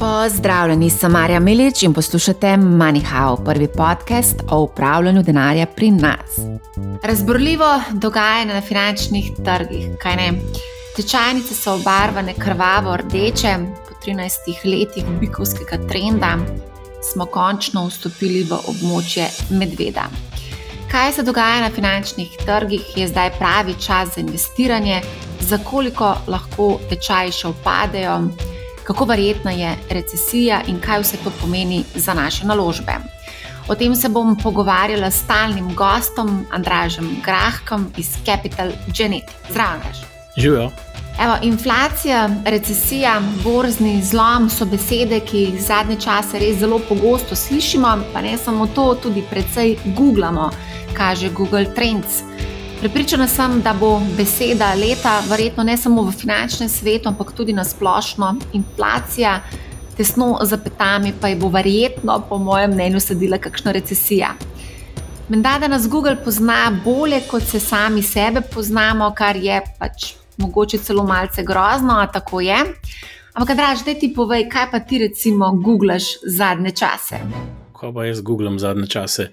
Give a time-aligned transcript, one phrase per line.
[0.00, 6.38] Pozdravljeni, sem Marja Milič in poslušate MoneyHow, prvi podcast o upravljanju denarja pri nas.
[7.02, 10.32] Razborljivo dogajanje na finančnih trgih, kaj ne?
[10.96, 13.54] Tečajnice so obarvane krvavo rdeče,
[13.88, 16.36] po 13 letih bikovskega trenda
[17.12, 20.06] smo končno vstopili v območje medveda.
[20.90, 25.02] Kaj se dogaja na finančnih trgih, je zdaj pravi čas za investiranje,
[25.40, 28.16] za koliko lahko tečaji še upadejo
[28.90, 32.92] kako verjetna je recesija in kaj vse to pomeni za naše naložbe.
[33.68, 39.30] O tem se bom pogovarjala s stalnim gostom Andražem Grahkom iz Capital Genetic.
[39.50, 39.80] Zdravo,
[40.36, 40.70] Živijo.
[41.22, 47.96] Evo, inflacija, recesija, borzni zlom so besede, ki jih zadnje čase res zelo pogosto slišimo,
[48.12, 50.50] pa ne samo to, tudi precej googlamo,
[50.96, 52.22] kaže Google Trends.
[52.80, 57.64] Pripričana sem, da bo beseda leta, verjetno ne samo v finančnem svetu, ampak tudi na
[57.64, 59.34] splošno inflacija,
[59.96, 64.30] tesno za petami, pa je bo verjetno, po mojem mnenju, sledila kakšna recesija.
[65.28, 70.78] Menda, da nas Google pozna bolje, kot se sami sebe poznamo, kar je pač mogoče
[70.78, 72.64] celo malce grozno, a tako je.
[73.34, 77.20] Ampak, draž, da ti povej, kaj pa ti recimo googlaš zadnje čase?
[77.80, 79.28] Kaj pa jaz googlam zadnje čase?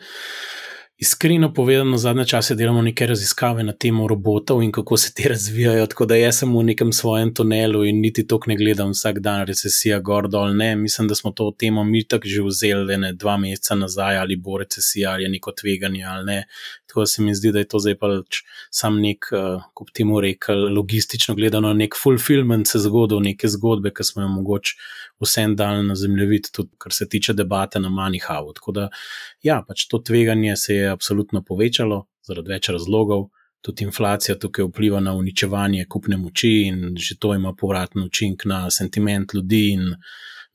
[0.99, 5.85] Iskreno povedano, zadnje čase delamo neke raziskave na temo robotov in kako se ti razvijajo.
[5.85, 9.43] Tako da jaz sem v nekem svojem tunelu in niti tok ne gledam vsak dan,
[9.45, 10.55] recesija gor dol.
[10.57, 14.35] Ne, mislim, da smo to temo mi tako že vzeli ne dva meseca nazaj, ali
[14.35, 16.47] bo recesija ali je neko tveganje ali ne.
[16.87, 20.21] Tako da se mi zdi, da je to zdaj pač sam nek, uh, kot temu
[20.21, 24.75] rekel, logistično gledano, nek fulfillment se zgodil, neke zgodbe, ki smo jo mogoče
[25.23, 28.53] vsem dal na zemljevid, tudi kar se tiče debate na Manihavu.
[28.53, 28.89] Tako da,
[29.43, 33.29] ja, pač to tveganje se je absolutno povečalo zaradi več razlogov.
[33.65, 38.67] Tudi inflacija tukaj vpliva na uničevanje kupne moči, in že to ima povratni učinek na
[38.71, 39.77] sentiment ljudi.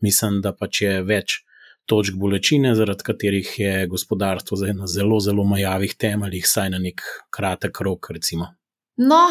[0.01, 1.43] Mislim, da pač je več
[1.87, 7.03] točk bolečine, zaradi katerih je gospodarstvo zdaj na zelo, zelo majavih temeljih, saj na nek
[7.31, 8.11] kratek rok.
[8.11, 8.62] Recimo.
[8.97, 9.29] No,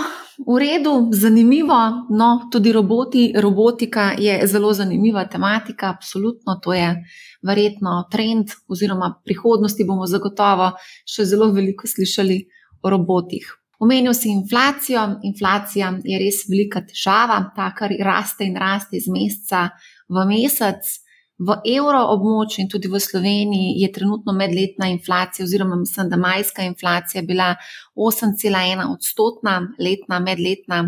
[0.48, 2.08] v redu, zanimivo.
[2.10, 6.60] No, tudi roboti, robotika je zelo zanimiva tematika, absolutno.
[6.64, 7.04] To je
[7.42, 10.72] verjetno trend, oziroma prihodnosti bomo zagotovo
[11.06, 12.40] še zelo veliko slišali
[12.82, 13.46] o robotih.
[13.82, 15.06] Omenil si inflacijo.
[15.24, 19.70] Inflacija je res velika težava, ta, kar raste in raste iz meseca
[20.10, 21.01] v mesec.
[21.42, 27.24] V evroobmočju in tudi v Sloveniji je trenutno medletna inflacija, oziroma mislim, da majska inflacija
[27.26, 27.56] bila
[27.96, 30.84] 8,1 odstotna, letna, medletna.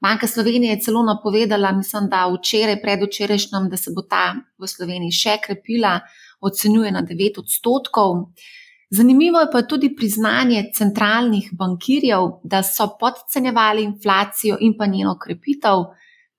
[0.00, 5.16] Banka Slovenije je celo napovedala, mislim, da včeraj, predvčerajšnjem, da se bo ta v Sloveniji
[5.16, 6.00] še krepila,
[6.40, 8.32] ocenjuje na 9 odstotkov.
[8.90, 15.84] Zanimivo je pa tudi priznanje centralnih bankirjev, da so podcenjevali inflacijo in pa njeno krepitev,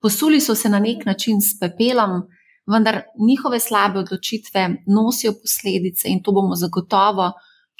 [0.01, 2.21] posuli so se na nek način s pepelom
[2.67, 7.31] vendar njihove slabe odločitve nosijo posledice in to bomo zagotovo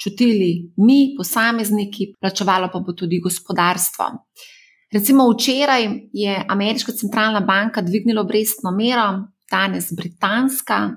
[0.02, 4.04] čutili mi, posamezniki, plačevalo pa bo tudi gospodarstvo.
[4.92, 10.90] Recimo včeraj je Ameriška centralna banka dvignila obrestno mero, danes britanska,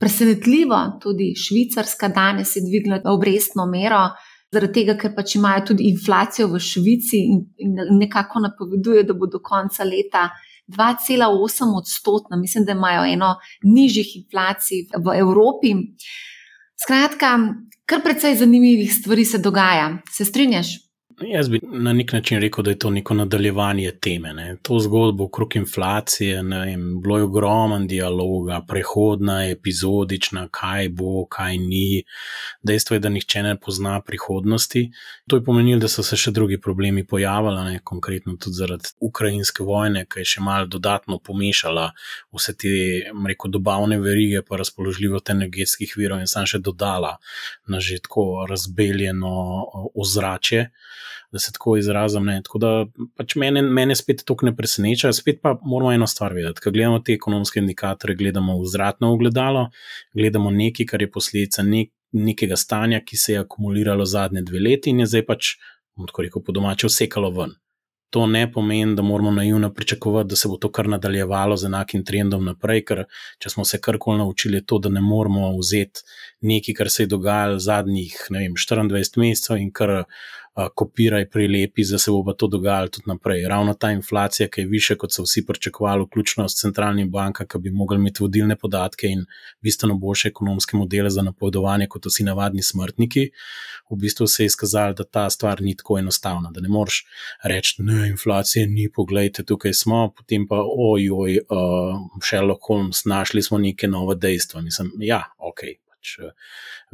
[0.00, 4.08] presenetljivo tudi švicarska danes je dvignila obrestno mero.
[4.52, 7.20] Zaradi tega, ker pač imajo tudi inflacijo v Švici
[7.62, 10.24] in nekako napoveduje, da bo do konca leta
[10.76, 15.74] 2,8 odstotna, mislim, da imajo eno nižjih inflacij v Evropi.
[16.82, 17.38] Skratka,
[17.86, 19.98] kar precej zanimivih stvari se dogaja.
[20.10, 20.89] Se strinjaš?
[21.20, 24.32] Jaz bi na nek način rekel, da je to neko nadaljevanje teme.
[24.34, 24.56] Ne.
[24.62, 31.58] To zgodbo okrog inflacije, ne vem, bilo je ogromen dialoga, prehodna, epizodična, kaj bo, kaj
[31.58, 32.02] ni.
[32.62, 34.90] Dejstvo je, da nihče ne pozna prihodnosti.
[35.28, 39.62] To je pomenilo, da so se še drugi problemi pojavili, ne, konkretno tudi zaradi ukrajinske
[39.62, 41.90] vojne, ki je še malo dodatno pomešala
[42.32, 42.72] vse te,
[43.26, 47.18] rekel, dobavne verige, pa razpoložljivost energetskih virov in sam še dodala
[47.68, 49.36] na že tako razbeljeno
[49.94, 50.70] ozračje
[51.32, 52.24] da se tako izrazim.
[52.24, 52.40] Ne.
[52.42, 52.70] Tako da
[53.16, 55.12] pač mene, mene spet to ne preseneča.
[55.12, 56.60] Spet pa moramo eno stvar vedeti.
[56.60, 59.68] Ko gledamo te ekonomske indikatorje, gledamo v zratno ogledalo,
[60.14, 64.90] gledamo nekaj, kar je posledica nek, nekega stanja, ki se je akumuliralo zadnje dve leti
[64.90, 65.56] in je zdaj pač,
[66.06, 67.54] tako rekel, po domače, vsekalo ven.
[68.10, 72.02] To ne pomeni, da moramo naivno pričakovati, da se bo to kar nadaljevalo z enakim
[72.04, 73.04] trendom naprej, ker
[73.38, 76.02] če smo se karkoli naučili, to, da ne moramo vzeti
[76.40, 79.94] nekaj, kar se je dogajalo zadnjih vem, 24 mesecev in kar
[80.74, 83.44] kopiraj, prilepi, da se bo to dogajalo tudi naprej.
[83.48, 87.58] Ravno ta inflacija, ki je više, kot so vsi pričakovali, vključno s centralnim bankom, ki
[87.58, 89.24] bi mogli imeti vodilne podatke in
[89.60, 93.30] bistveno boljše ekonomske modele za napovedovanje, kot vsi navadni smrtniki,
[93.90, 96.50] v bistvu se je izkazalo, da ta stvar ni tako enostavna.
[96.50, 97.04] Da ne moreš
[97.44, 103.58] reči, da inflacije ni, pogledajte, tukaj smo, potem pa ojoj, uh, Sherlock Holmes, našli smo
[103.58, 104.60] neke nove dejstva.
[104.60, 105.89] Mislim, ja, ok.
[106.00, 106.16] Pač,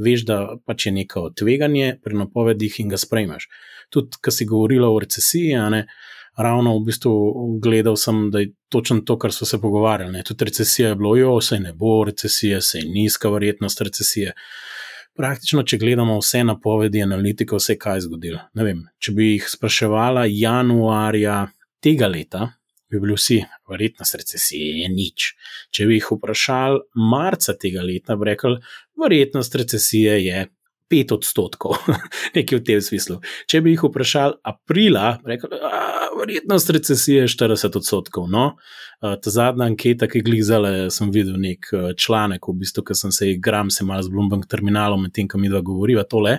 [0.02, 0.36] veš, da
[0.66, 3.46] pač je neko tveganje pri napovedih in ga sprejmeš.
[3.94, 5.84] Tudi, kar si govorila o recesiji, ne,
[6.42, 7.12] ravno v bistvu
[7.62, 10.12] gledal sem, da je točno to, kar smo se pogovarjali.
[10.12, 10.24] Ne.
[10.26, 14.34] Tudi recesija je bilo, jo, se ne bo recesija, se je nizka verjetnost recesije.
[15.16, 18.42] Praktično, če gledamo vse napovedi analitikov, se je kaj zgodilo.
[18.58, 21.46] Vem, če bi jih spraševala januarja
[21.80, 22.50] tega leta,
[22.90, 23.40] bi bili vsi,
[23.70, 25.30] verjetnost recesije je nič.
[25.74, 28.58] Če bi jih vprašali marca tega leta, bi rekli,
[29.02, 30.46] verjetnost recesije je
[30.92, 31.80] 5 odstotkov,
[32.36, 33.18] nekaj v tem smislu.
[33.50, 35.58] Če bi jih vprašali aprila, bi rekli,
[36.20, 38.28] verjetnost recesije je 40 odstotkov.
[38.30, 38.44] No,
[39.00, 41.66] ta zadnja anketa, ki je glizala, sem videl nek
[41.98, 45.50] članek, v bistvu, ki sem se igram, se malo z Bloomberg terminalom, medtem ko mi
[45.50, 46.38] dva govoriva tole,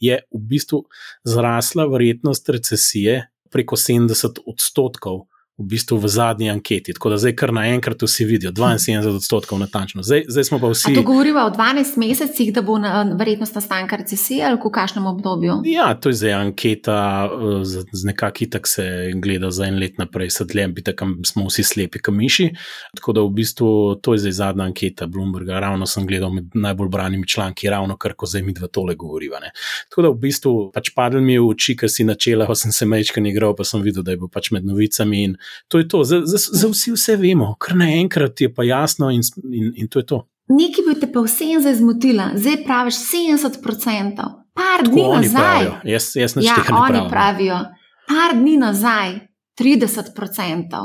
[0.00, 0.82] je v bistvu
[1.28, 3.20] zrasla verjetnost recesije
[3.52, 5.26] preko 70 odstotkov
[5.58, 6.92] v bistvu v zadnji anketi.
[6.92, 10.02] Tako da zdaj kar naenkrat vsi vidijo, 72 odstotkov natančno.
[10.02, 10.92] Zdaj, zdaj smo pa vsi.
[10.92, 15.06] A to govorimo o 12 mesecih, da bo na, verjetnost nastanka recesije ali v kakšnem
[15.06, 15.60] obdobju?
[15.68, 19.98] Ja, to je zdaj anketa, eh, z, z nekakšni tak se gleda za en let
[19.98, 22.48] naprej, sedljem, biti tam smo vsi slepi, kamiši.
[22.96, 25.60] Tako da v bistvu to je zdaj zadnja anketa Bloomberga.
[25.60, 29.40] Ravno sem gledal med najbolj branimi članki, ravno kar ko zdaj mi dva tole govoriva.
[29.40, 29.52] Ne.
[29.90, 32.72] Tako da v bistvu pač padel mi je v oči, ker si načela, ko sem
[32.72, 35.36] se mečkan igral, pa sem videl, da je bil pač med novicami in
[35.68, 39.20] to je to, za vsi vse vemo, kar naenkrat je pa jasno in,
[39.52, 40.20] in, in to je to.
[40.52, 45.68] Nekaj bi te pa vsem zdaj zmotila, zdaj praviš 70%, par dni Tako nazaj.
[45.84, 47.10] Jaz, jaz ja, oni pravim.
[47.10, 47.60] pravijo,
[48.08, 49.20] par dni nazaj
[49.60, 50.82] 30%.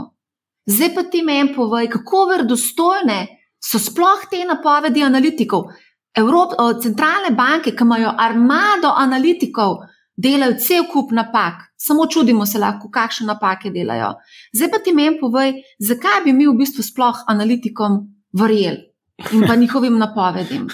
[0.67, 3.19] Zdaj pa ti meni povej, kako verodostojne
[3.63, 5.71] so sploh te napovedi analitikov.
[6.17, 9.77] Evrop, centralne banke, ki imajo armado analitikov,
[10.17, 14.13] delajo cel kup napak, samo čudimo se lahko, kakšne napake delajo.
[14.53, 18.01] Zdaj pa ti meni povej, zakaj bi mi v bistvu sploh analitikom
[18.33, 18.87] verjeli.
[19.33, 20.67] In pa njihovim napovedim.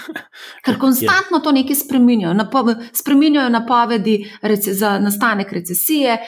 [0.64, 2.34] Ker konstantno to nekaj spremenjajo.
[2.34, 4.18] Napo spremenjajo napovedi
[4.72, 6.18] za nastanek recesije,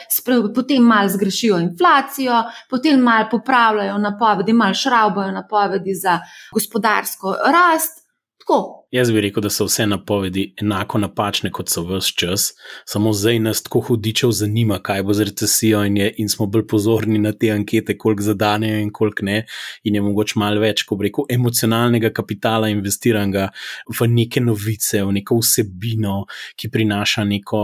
[0.55, 6.19] potem malo zgrešijo inflacijo, potem malo popravljajo napovedi, malo šraubajo napovedi za
[6.53, 8.07] gospodarsko rast.
[8.37, 12.43] Tako, Jaz bi rekel, da so vse napovedi enako napačne, kot so vse čas,
[12.87, 16.63] samo zdaj nas tako hudičev zanima, kaj bo z recesijo, in, je, in smo bolj
[16.71, 19.41] pozorni na te ankete, koliko zadanejo in koliko ne.
[19.83, 23.49] In je mogoče malo več, ko reko, emocionalnega kapitala investiranega
[23.91, 26.21] v neke novice, v neko vsebino,
[26.55, 27.63] ki prinaša neko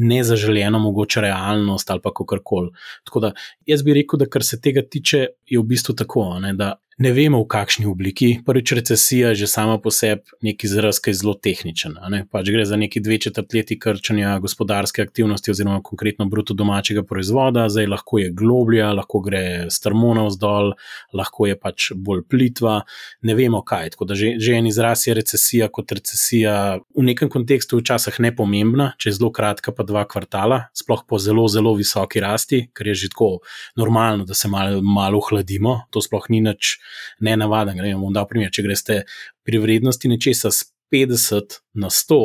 [0.00, 2.72] nezaželjeno, mogoče realnost ali pa kako koli.
[3.04, 3.34] Tako da
[3.68, 7.12] jaz bi rekel, da kar se tega tiče, je v bistvu tako, ne, da ne
[7.12, 8.30] vemo, v kakšni obliki.
[8.46, 10.22] Prvič, recesija že sama po sebi
[10.62, 11.96] neki izraz, ki je zelo tehničen.
[12.30, 17.86] Pač gre za neki dve četrtletji krčanja gospodarske aktivnosti, oziroma konkretno bruto domačega proizvoda, zdaj
[17.86, 20.72] lahko je globlja, lahko gre strmona vzdolj,
[21.12, 22.82] lahko je pač bolj plitva,
[23.22, 23.90] ne vemo kaj.
[23.90, 28.92] Tako da že, že en izraz je recesija kot recesija v nekem kontekstu včasih nepomembna,
[28.98, 32.94] če je zelo kratka, pa dva kvartala, sploh po zelo, zelo visoki rasti, ker je
[32.94, 33.40] že tako
[33.76, 36.78] normalno, da se malo mal ohladimo, to sploh ni nič
[37.20, 37.82] ne navaden.
[37.82, 39.02] Ne bom dal primer, če greste
[39.46, 42.20] pri vrednosti nečesa s 50 na 100,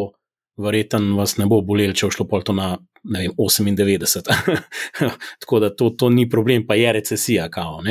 [0.58, 2.76] verjetno vas ne bo bolelo, če šlo pol to na
[3.08, 4.32] vem, 98.
[5.42, 7.50] Tako da to, to ni problem, pa je recesija.
[7.50, 7.82] Kao,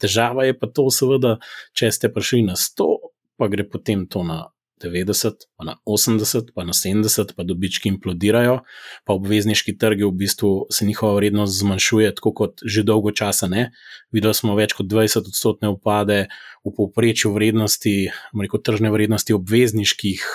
[0.00, 1.36] Težava je pa to, seveda,
[1.76, 2.88] če ste prišli na 100,
[3.36, 4.46] pa gre potem to na
[4.82, 8.58] 90, pa na 80, pa na 70, pa dobički implodirajo,
[9.04, 13.70] pa obvezniški trgi v bistvu se njihova vrednost zmanjšuje, tako kot že dolgo časa ne.
[14.12, 16.26] Videli smo več kot 20 odstotne upade
[16.64, 20.26] v povprečju vrednosti, rekel, tržne vrednosti obvezniških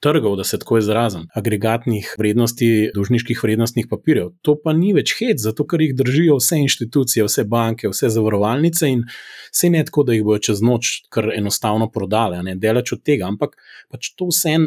[0.00, 4.30] trgov, da se tako izrazim, agregatnih vrednosti, dolžniških vrednostnih papirjev.
[4.46, 8.90] To pa ni več hec, zato ker jih držijo vse inštitucije, vse banke, vse zavarovalnice
[8.94, 9.04] in
[9.52, 13.30] vse ne tako, da jih bojo čez noč kar enostavno prodali, ne delač od tega,
[13.30, 13.56] ampak
[13.90, 14.58] pač to vse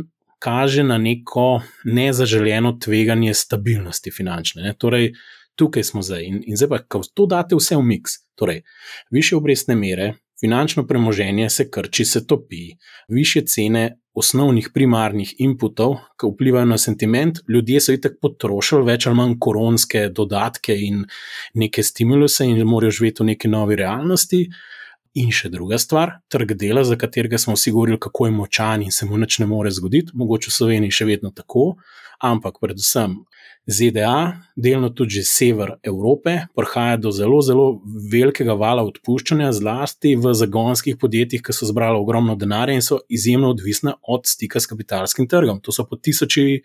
[0.41, 4.63] kaže na neko nezaželjeno tveganje stabilnosti finančne.
[4.63, 4.73] Ne.
[4.73, 5.11] Torej,
[5.55, 8.63] tukaj smo zdaj in, in zdaj pa, ko to date vse v miks, torej,
[9.13, 10.15] više obrestne mere.
[10.41, 12.71] Finančno premoženje se krči, se topi,
[13.07, 17.39] više cene osnovnih primarnih inputov, ki vplivajo na sentiment.
[17.48, 21.05] Ljudje so itak potrošili več ali manj koronske dodatke in
[21.53, 24.48] neke stimuluse in morajo živeti v neki novi realnosti.
[25.20, 28.94] In še druga stvar, trg dela, za katerega smo vsi govorili, kako je močan in
[28.96, 31.74] se mu nič ne more zgoditi, mogoče v Sloveniji še vedno tako,
[32.24, 33.18] ampak predvsem
[33.68, 37.65] ZDA, delno tudi sever Evrope, prihaja do zelo, zelo
[38.12, 43.51] velikega vala odpuščanja, zlasti v zagonskih podjetjih, ki so zbrali ogromno denarja in so izjemno
[43.51, 45.60] odvisna od stika s kapitalskim trgom.
[45.62, 46.63] To so po tisoči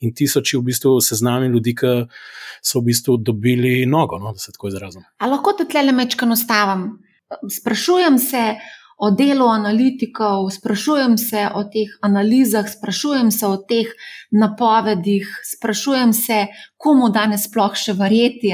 [0.00, 1.92] in tisoči v bistvu seznami ljudi, ki
[2.62, 5.02] so v bistvu dobili nogo, no, da se tako izrazim.
[5.18, 6.88] Ali lahko to tle le mečkano stavim?
[7.50, 8.44] Sprašujem se,
[8.98, 13.92] o delu analitikov, sprašujem se o teh analizah, sprašujem se o teh
[14.30, 18.50] napovedih, sprašujem se, komu danes sploh še verjeti,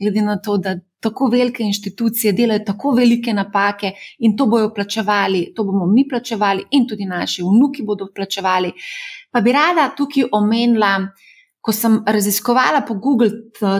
[0.00, 5.54] glede na to, da tako velike inštitucije delajo tako velike napake in to bojo plačevali,
[5.56, 8.72] to bomo mi plačevali in tudi naši vnuki bodo plačevali.
[9.32, 10.98] Pa bi rada tukaj omenila,
[11.60, 13.30] ko sem raziskovala po Google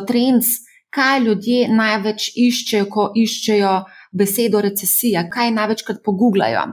[0.08, 3.74] Trends, kaj ljudje največ iščejo, ko iščejo
[4.10, 6.66] besedo recesija, kaj največkrat pogublajo.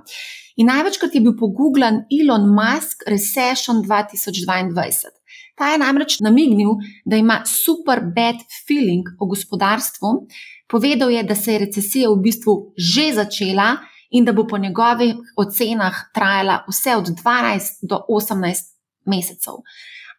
[0.58, 5.13] In največkrat je bil pogublan Elon Musk Recession 2022.
[5.58, 10.27] Ta je namreč namignil, da ima super bad feeling o gospodarstvu.
[10.70, 13.77] Povedal je, da se je recesija v bistvu že začela
[14.10, 18.74] in da bo po njegovih ocenah trajala vse od 12 do 18
[19.06, 19.62] mesecev.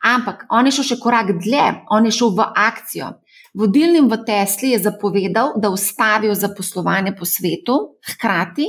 [0.04, 3.12] Ampak on je šel še korak dlje, on je šel v akcijo.
[3.58, 8.66] Vodilnim v Tesli je zapovedal, da ustavijo zaposlovanje po svetu, hkrati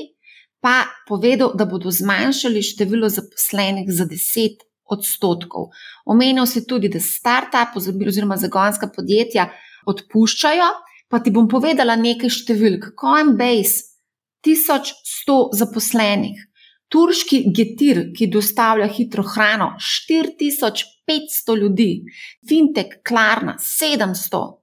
[0.62, 5.70] pa povedal, da bodo zmanjšali število zaposlenih za 10 odstotkov.
[6.06, 9.50] Omenil si tudi, da start-up oziroma zagonska podjetja
[9.88, 10.70] odpuščajo.
[11.10, 12.92] Pa ti bom povedala nekaj številk.
[13.00, 13.96] Coinbase,
[14.46, 16.38] 1100 zaposlenih,
[16.94, 21.92] turški Getir, ki dostavlja hitro hrano, 4500 ljudi,
[22.46, 24.59] Fintech, Klarna, 700.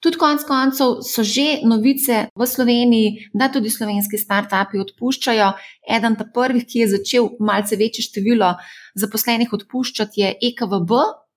[0.00, 5.52] Tudi konec koncev so že novice v Sloveniji, da tudi slovenski start-upi odpuščajo.
[5.88, 8.54] Eden ta prvih, ki je začel malce večje število
[8.94, 10.92] zaposlenih odpuščati, je EKVB.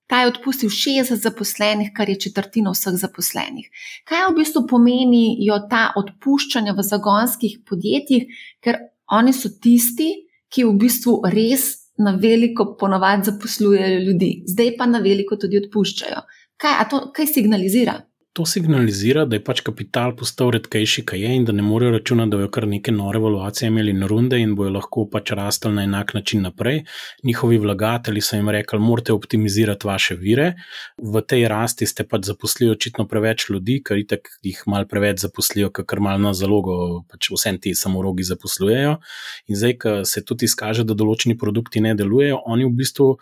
[0.09, 3.69] Ta je odpustil 60 zaposlenih, kar je četrtina vseh zaposlenih.
[4.09, 8.25] Kaj v bistvu pomenijo ta odpuščanja v zagonskih podjetjih,
[8.59, 8.81] ker
[9.13, 10.09] oni so tisti,
[10.49, 11.69] ki v bistvu res
[12.01, 16.25] na veliko ponovadi zaposlujejo ljudi, zdaj pa na veliko tudi odpuščajo.
[16.59, 17.99] Kaj, to, kaj signalizira?
[18.39, 22.31] To signalizira, da je pač kapital postal redkejši, kaj je, in da ne morejo računati,
[22.31, 25.84] da bodo kar neke nore valuacije imeli na runde in bojo lahko pač rastli na
[25.84, 26.86] enak način naprej.
[27.27, 30.53] Njihovi vlagatelji so jim rekli, morate optimizirati vaše vire.
[31.03, 36.00] V tej rasti ste pač zaposlili očitno preveč ljudi, ker jih malo preveč zaposlijo, ker
[36.00, 38.96] malo na zalogo, pač vsem ti samorogi zaposlujejo.
[39.51, 43.17] In zdaj, ko se tudi izkaže, da določeni produkti ne delujejo, oni v bistvu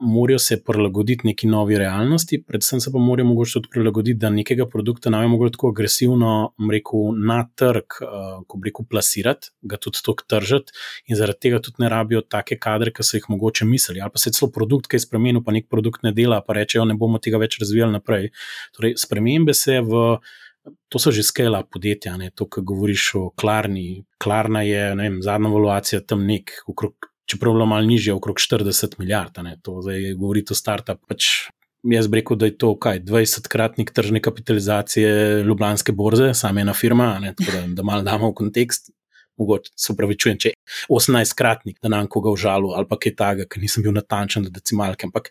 [0.00, 4.66] morajo se prilagoditi neki novi realnosti, predvsem se pa morajo mogoče tudi prilagoditi, da nekega
[4.66, 10.02] produkta ne bomo tako agresivno rekel, na trg, uh, ko bi rekel, plasirati, ga tudi
[10.04, 10.72] tako tržati
[11.06, 14.00] in zaradi tega tudi ne rabijo take kadre, ki so jih mogoče mislili.
[14.00, 16.86] Ali pa se celo produkt, ki je spremenil, pa nek produkt ne dela, pa rečejo,
[16.86, 18.30] ne bomo tega več razvijali naprej.
[18.76, 20.18] Torej, spremembe se v.
[20.92, 22.28] To so že skala podjetja, ne?
[22.34, 24.04] to, kar govoriš o Klarni.
[24.20, 29.38] Klarna je, vem, zadnja valuacija tam nek, okrog čeprav bilo malo nižje, okrog 40 milijard.
[29.62, 31.06] To zdaj govori o startupu.
[31.08, 31.48] Pač
[31.82, 37.10] jaz bi rekel, da je to kaj 20-kratnik tržne kapitalizacije Ljubljanske borze, sama ena firma,
[37.20, 38.90] da, da malo damo v kontekst.
[39.38, 40.56] Mogoče se upravičujem, če je
[40.90, 45.06] 18-kratnik, da nam koga užalil ali pa kaj takega, ker nisem bil natančen do decimalke.
[45.06, 45.30] Ampak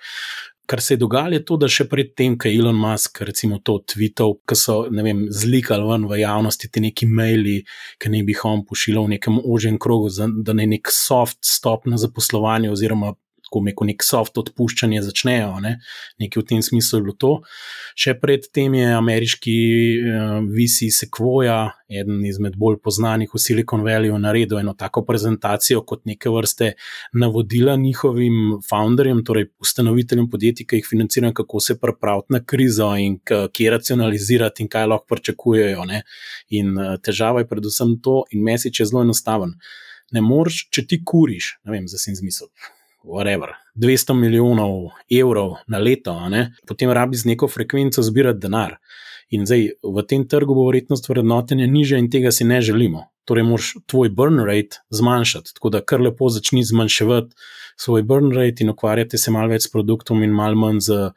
[0.68, 3.80] kar se je dogajalo, je to, da še predtem, ko je Elon Musk, recimo, to
[3.88, 7.62] tweetal, ki so vem, zlikali ven v javnosti ti neki maili,
[8.02, 10.12] ki ne bi jih on pošiljal v nekem ožjem krogu,
[10.44, 13.16] da ne nek soft stop na zaposlovanje oziroma
[13.48, 15.58] tako neko nek soft odpuščanje začnejo.
[15.63, 15.77] Ne?
[16.20, 17.32] Nekaj v tem smislu je bilo to.
[17.98, 19.56] Še predtem je ameriški
[20.04, 26.04] uh, VC Sequoia, eden izmed bolj znanih v Silicon Valleyju, naredil eno tako prezentacijo kot
[26.06, 26.74] neke vrste
[27.13, 33.20] navodila njihovim founderjem, torej ustanoviteljem podjetij, ki jih financirajo, kako se pripraviti na krizo in
[33.24, 35.86] kje racionalizirati in kaj lahko pričakujejo.
[35.88, 36.04] Ne?
[36.60, 39.56] In uh, težava je predvsem to, in mesič je zelo enostaven.
[40.12, 42.51] Ne moreš, če ti kuriš, ne vem, za sin zmisel
[43.04, 46.16] whatever, 200 milijonov evrov na leto,
[46.68, 48.77] potem rabi z neko frekvenco zbirati denar.
[49.30, 53.10] In zdaj v tem trgu bo vrednost vrednotenja nižja in tega si ne želimo.
[53.27, 57.36] Torej, moraš tvoj burn rate zmanjšati, tako da kar lepo začni zmanjševati
[57.77, 61.10] svoj burn rate in ukvarjati se malo več s produktom in malo manj z,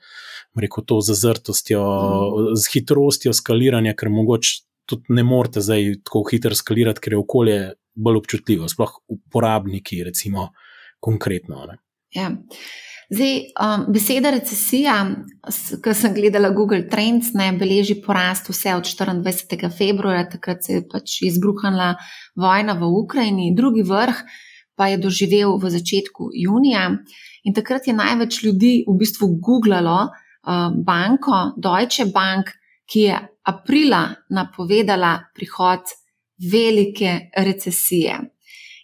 [0.59, 2.57] rekel, to zazrtostjo, mm.
[2.59, 7.61] z hitrostjo skaliranja, ker mogoče tudi ne morete zdaj tako hitro skalirati, ker je okolje
[7.95, 10.51] bolj občutljivo, sploh uporabniki, recimo
[11.01, 11.65] konkretno.
[11.67, 11.79] Ne.
[12.15, 12.31] Ja.
[13.11, 14.95] Zdaj, um, beseda recesija,
[15.83, 19.67] ki sem gledala Google Trends, ne beleži porast vse od 24.
[19.75, 21.97] februarja, takrat se je pač izbruhnila
[22.39, 24.23] vojna v Ukrajini, drugi vrh
[24.81, 26.87] pa je doživel v začetku junija.
[27.45, 32.55] In takrat je največ ljudi v bistvu googlalo uh, banko Deutsche Bank,
[32.89, 35.93] ki je aprila napovedala prihod
[36.53, 38.17] velike recesije.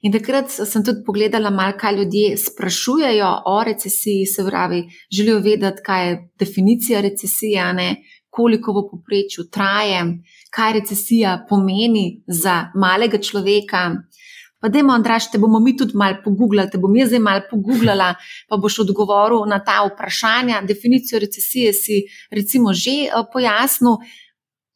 [0.03, 5.83] In takrat sem tudi pogledala, malo, kaj ljudje sprašujejo o recesiji, se pravi, želijo vedeti,
[5.85, 7.97] kaj je definicija recesije, ne?
[8.37, 10.03] koliko v poprečju traje,
[10.53, 13.87] kaj recesija pomeni za malega človeka.
[14.61, 18.15] Pa, da, Andraš, te bomo mi tudi malo pogooglali, te bom jaz zdaj malo pogooglala,
[18.49, 20.63] pa boš odgovoril na ta vprašanja.
[20.69, 24.01] Definicijo recesije si, recimo, že uh, pojasnil.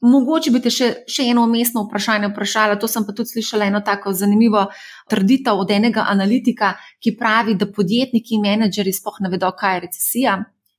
[0.01, 2.79] Mogoče bi te še, še eno umestno vprašanje vprašala.
[2.81, 4.65] To sem pa tudi slišala eno tako zanimivo
[5.13, 6.73] trditev od enega analitika,
[7.05, 10.39] ki pravi, da podjetniki in menedžeri sploh ne vedo, kaj je recesija.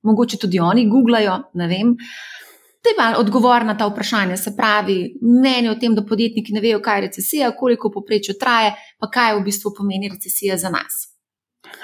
[0.09, 1.93] Mogoče tudi oni googlajo, ne vem.
[2.81, 4.39] Je malo odgovor na ta vprašanje.
[4.41, 8.73] Se pravi, mnenje o tem, da podjetniki ne vejo, kaj je recesija, koliko poprečju traje,
[8.97, 11.10] pa kaj v bistvu pomeni recesija za nas.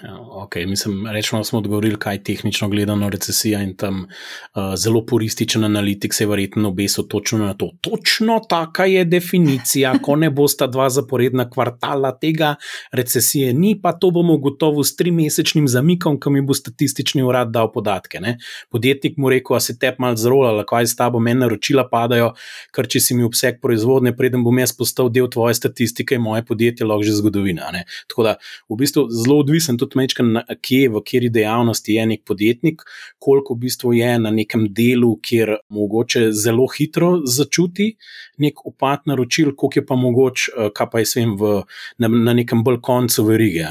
[0.03, 4.75] Ja, okay, mislim, rečemo, da smo odgovorili, kaj je tehnično gledano recesija in tam uh,
[4.75, 7.71] zelo purističen analitik se je verjetno obesil točno na to.
[7.81, 12.55] Točno taka je definicija, ko ne bosta dva zaporedna kvartala tega,
[12.91, 17.71] recesije ni, pa to bomo gotovo s trimesečnim zamikom, ko mi bo statistični urad dal
[17.71, 18.19] podatke.
[18.19, 18.37] Ne?
[18.69, 22.33] Podjetnik mu rekel, a se te mal zrola, kaj s tabo meni naročila padajo,
[22.75, 26.85] ker če si mi obseg proizvodne, preden bom jaz postal del tvoje statistike, moje podjetje
[26.85, 27.71] lahko že zgodovina.
[27.73, 27.85] Ne?
[28.07, 28.37] Tako da
[28.69, 32.83] v bistvu zelo odvisen tudi mečkam, kje, v kateri dejavnosti je nek podjetnik,
[33.19, 37.93] koliko v bistvu je na nekem delu, kjer mogoče zelo hitro začuti
[38.37, 41.61] nek upad naročil, koliko je pa mogoče, eh, kaj pa je svem v,
[41.97, 43.65] na, na nekem bolj koncu verige.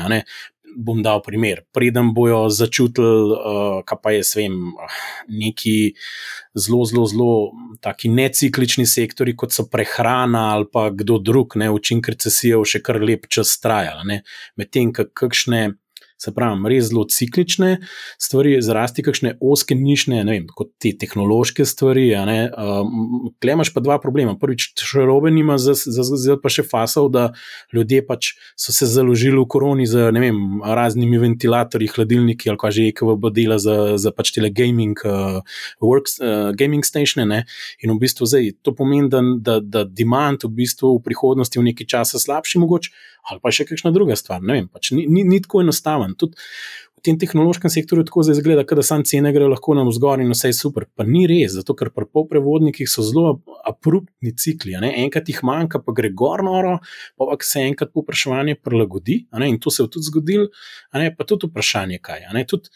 [0.76, 1.62] Bom dal primer.
[1.72, 4.52] Preden bojo začutili, uh, kaj pa je s tem,
[5.28, 5.94] neki
[6.52, 7.30] zelo, zelo, zelo
[7.80, 13.00] taki neciklični sektori, kot so prehrana ali pa kdo drug, ne, učinki recesije, še kar
[13.00, 14.20] lep čas trajali.
[14.60, 15.78] Medtem, kakšne
[16.18, 17.76] se pravi, res zelo ciklične
[18.22, 22.08] stvari, zrasti kakšne oske nišne, ne vem, kot te tehnološke stvari.
[22.16, 24.36] Um, Klemaš pa dva problema.
[24.40, 27.28] Prvič, še robe nima, zdaj pa še fasal, da
[27.74, 32.88] ljudje pač so se založili v koroni z vem, raznimi ventilatorji, hladilniki ali pa že
[32.90, 35.42] EKV dela za, za pač tele gaming, uh,
[35.84, 37.24] works, uh, gaming station.
[37.26, 41.68] In v bistvu zdaj to pomeni, da, da, da demand v bistvu v prihodnosti v
[41.70, 42.92] neki časa slabši mogoče
[43.30, 44.42] ali pa še kakšna druga stvar.
[44.42, 46.14] Ne vem, pač ni, ni, ni tako enostaven.
[46.18, 46.38] Tudi
[46.95, 50.32] v tem tehnološkem sektorju tako zdaj zgleda, da sam cene grejo lahko na vzgor in
[50.32, 50.86] vse je super.
[50.96, 54.74] Pa ni res, zato ker pri polprevodnikih so zelo abruptni cikli.
[54.76, 56.76] Enkrat jih manjka, pa gre gor noro,
[57.16, 59.20] pa pa se enkrat povpraševanje prilagodi.
[59.46, 60.48] In to se je tudi zgodilo,
[60.92, 62.26] pa tudi vprašanje, kaj.
[62.50, 62.72] Tudi,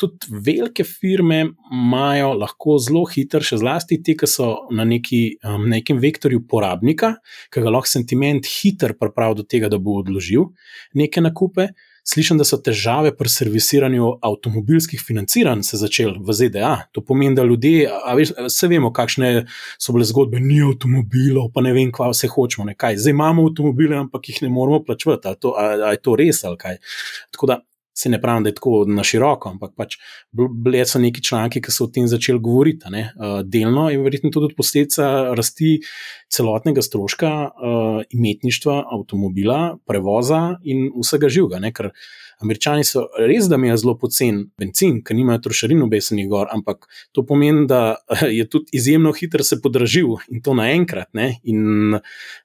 [0.00, 1.40] tudi velike firme
[1.72, 7.16] imajo lahko zelo hitro, še zlasti ti, ki so na neki, um, nekem vektorju porabnika,
[7.52, 10.52] ki ga lahko sentiment hiter pripravi do tega, da bo odložil
[10.98, 11.72] neke nakupe.
[12.04, 16.74] Slišim, da so težave pri servisiranju avtomobilskih financiranj se začele v ZDA.
[16.92, 17.88] To pomeni, da ljudje,
[18.44, 19.46] vse vemo, kakšne
[19.80, 22.68] so bile zgodbe, ni avtomobilov, pa ne vem, kva vse hočemo.
[22.68, 23.00] Nekaj.
[23.00, 25.32] Zdaj imamo avtomobile, ampak jih ne moramo plačevati.
[25.56, 26.82] Ali je to res ali kaj?
[27.32, 27.62] Tako da
[27.94, 29.96] se ne pravim, da je tako na široko, ampak pač
[30.34, 32.90] bile so neki članki, ki so o tem začeli govoriti.
[32.90, 35.78] Uh, delno je verjetno tudi posledica rasti
[36.32, 41.62] celotnega stroška uh, imetništva avtomobila, prevoza in vsega živega.
[41.74, 41.92] Ker
[42.42, 47.24] Američani so res, da imajo zelo pocen benzin, ker nimajo trošarin obesenih gor, ampak to
[47.26, 47.96] pomeni, da
[48.38, 51.12] je tudi izjemno hitro se podražil in to naenkrat.
[51.14, 51.38] Ne?
[51.44, 51.98] In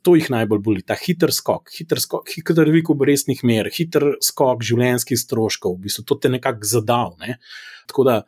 [0.05, 4.63] to jih najbolj boli, ta hiter skok, hiter skok, hiter vik obrestnih mer, hiter skok
[4.65, 7.15] življenjskih stroškov, v bistvu to te nekako zadal.
[7.23, 7.39] Ne?
[7.89, 8.21] Tako da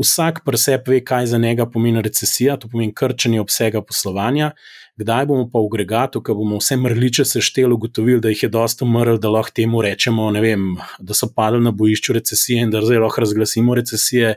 [0.00, 4.52] vsak preseb ve, kaj za njega pomeni recesija, to pomeni krčenje obsega poslovanja.
[4.96, 8.84] Kdaj bomo pa v agregatu, ko bomo vse mrliče sešteli, ugotovili, da jih je dosta
[8.84, 13.02] umrl, da lahko temu rečemo, vem, da so padli na bojišču recesije in da zdaj
[13.02, 14.36] lahko razglasimo recesije.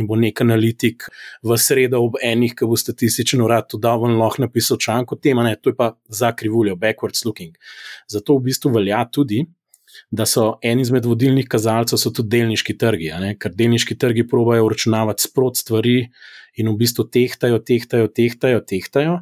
[0.00, 1.04] In bo nek analitik
[1.44, 5.18] v sredo ob enih, ki bo statističen urad to dal, in lahko napisal članek o
[5.20, 7.58] tem, ne, to je pa za krivuljo, backwards looking.
[8.08, 9.42] Zato v bistvu velja tudi,
[10.10, 15.60] da so en izmed vodilnih kazalcev tudi delniški trgi, ker delniški trgi probajo uračunavati sprot
[15.60, 15.96] stvari
[16.56, 19.20] in v bistvu tehtajo, tehtajo, tehtajo, tehtajo.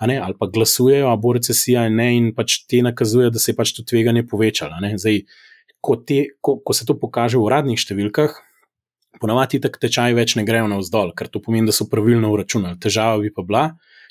[0.00, 3.56] Ne, ali pa glasujejo, a bo recesija ne, in pač te nakazujejo, da se je
[3.58, 4.78] pač to tveganje povečalo.
[4.96, 5.18] Zdaj,
[5.84, 8.38] ko, te, ko, ko se to pokaže v uradnih številkah,
[9.20, 12.80] ponavadi tako tečaji več ne grejo navzdol, ker to pomeni, da so pravilno uračunali.
[12.80, 13.64] Težava bi pa bila,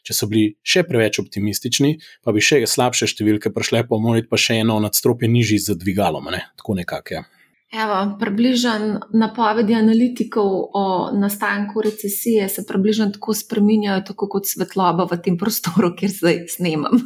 [0.10, 4.40] Če so bili še preveč optimistični, pa bi še slabše številke prišle, pa morali pa
[4.42, 6.32] še eno nadstropje nižji z dvigalom.
[6.34, 6.48] Ne?
[6.58, 7.22] Tako nekako je.
[7.22, 7.28] Ja.
[7.70, 15.20] Evo, približen napovedi analitikov o nastanku recesije se približno tako spreminjajo, tako kot svetloba v
[15.22, 16.98] tem prostoru, kjer zdaj snemam.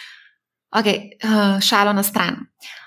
[0.78, 2.44] ok, uh, šalo na stran.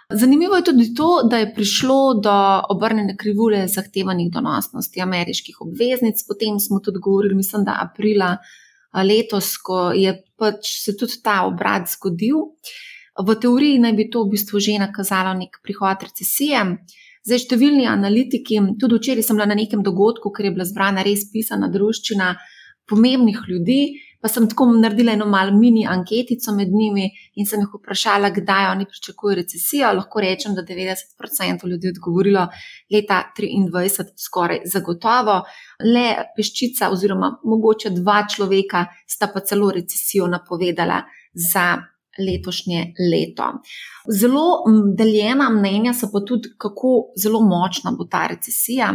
[0.08, 2.38] Zanimivo je tudi to, da je prišlo do
[2.72, 6.24] obrnjene krivulje zahtevanih donosnosti ameriških obveznic.
[6.28, 8.38] Potem smo tudi govorili, mislim, da aprila
[9.00, 12.52] letos, ko je pač se tudi ta obrat zgodil.
[13.22, 16.64] V teoriji naj bi to v bistvu že nakazalo nek prihod recesije.
[17.22, 21.28] Zdaj, številni analitiki, tudi včeraj sem bila na nekem dogodku, ker je bila zbrana res
[21.30, 22.34] pisana družščina
[22.90, 27.74] pomembnih ljudi, pa sem tako naredila eno malo mini anketico med njimi in sem jih
[27.74, 29.94] vprašala, kdaj oni pričakujejo recesijo.
[29.98, 32.48] Lahko rečem, da 90% ljudi je odgovorilo
[32.94, 35.42] leta 2023, skoraj zagotovo.
[35.94, 36.06] Le
[36.38, 41.02] peščica, oziroma mogoče dva človeka, sta pa celo recesijo napovedala
[41.34, 41.66] za
[42.20, 43.48] letošnje leto.
[44.20, 44.64] Zelo
[44.98, 48.94] deljena mnenja so pa tudi, kako zelo močna bo ta recesija.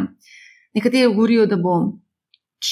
[0.75, 1.77] Nekateri govorijo, da bo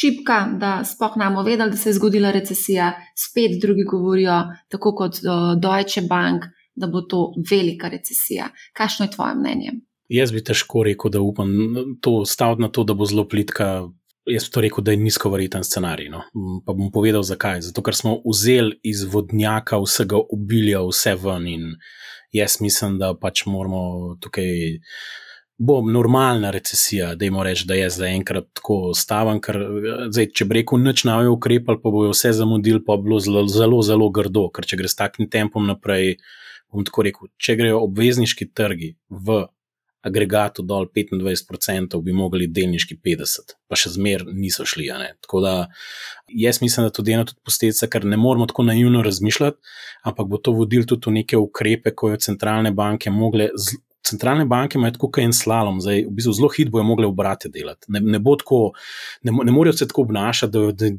[0.01, 5.21] šipka, da spoh namo vedeli, da se je zgodila recesija, spet drugi govorijo, tako kot
[5.63, 8.49] Deutsche Bank, da bo to velika recesija.
[8.73, 9.77] Kakšno je tvoje mnenje?
[10.09, 11.53] Jaz bi težko rekel, da upam
[12.01, 13.85] to staviti na to, da bo zelo plitka
[14.25, 16.09] Jaz bi to rekel, da je nizko verjeten scenarij.
[16.09, 16.23] No.
[16.65, 17.61] Pa bom povedal, zakaj.
[17.67, 21.49] Zato, ker smo vzeli iz vodnjaka vsega obilja, vse ven.
[21.49, 21.67] In
[22.33, 24.81] jaz mislim, da pač moramo tukaj.
[25.59, 29.61] Bo normalna recesija, da jim rečem, da je zaenkrat tako staven, ker
[30.11, 33.45] zdaj, če bi rekel, noč na jo ukrepali, pa bojo vse zamudili, pa bo zelo,
[33.47, 36.17] zelo, zelo grdo, ker če gre s takim tempom naprej,
[36.75, 39.45] bom tako rekel, če grejo obvezniški trgi v
[40.05, 44.91] agregatu dol 25%, bi mogli delniški 50%, pa še zmer niso šli.
[45.25, 45.55] Tako da
[46.29, 49.73] jaz mislim, da to je ena od posledic, ker ne moramo tako naivno razmišljati,
[50.05, 53.49] ampak bo to vodilo tudi v neke ukrepe, ko jo centralne banke mogle
[54.15, 57.91] centralne banke imajo tako en slalom, zdaj v bistvu zelo hitro bojo mogle obrate delati.
[57.93, 58.61] Ne, ne, tako,
[59.23, 60.91] ne, ne morejo se tako obnašati, da, da,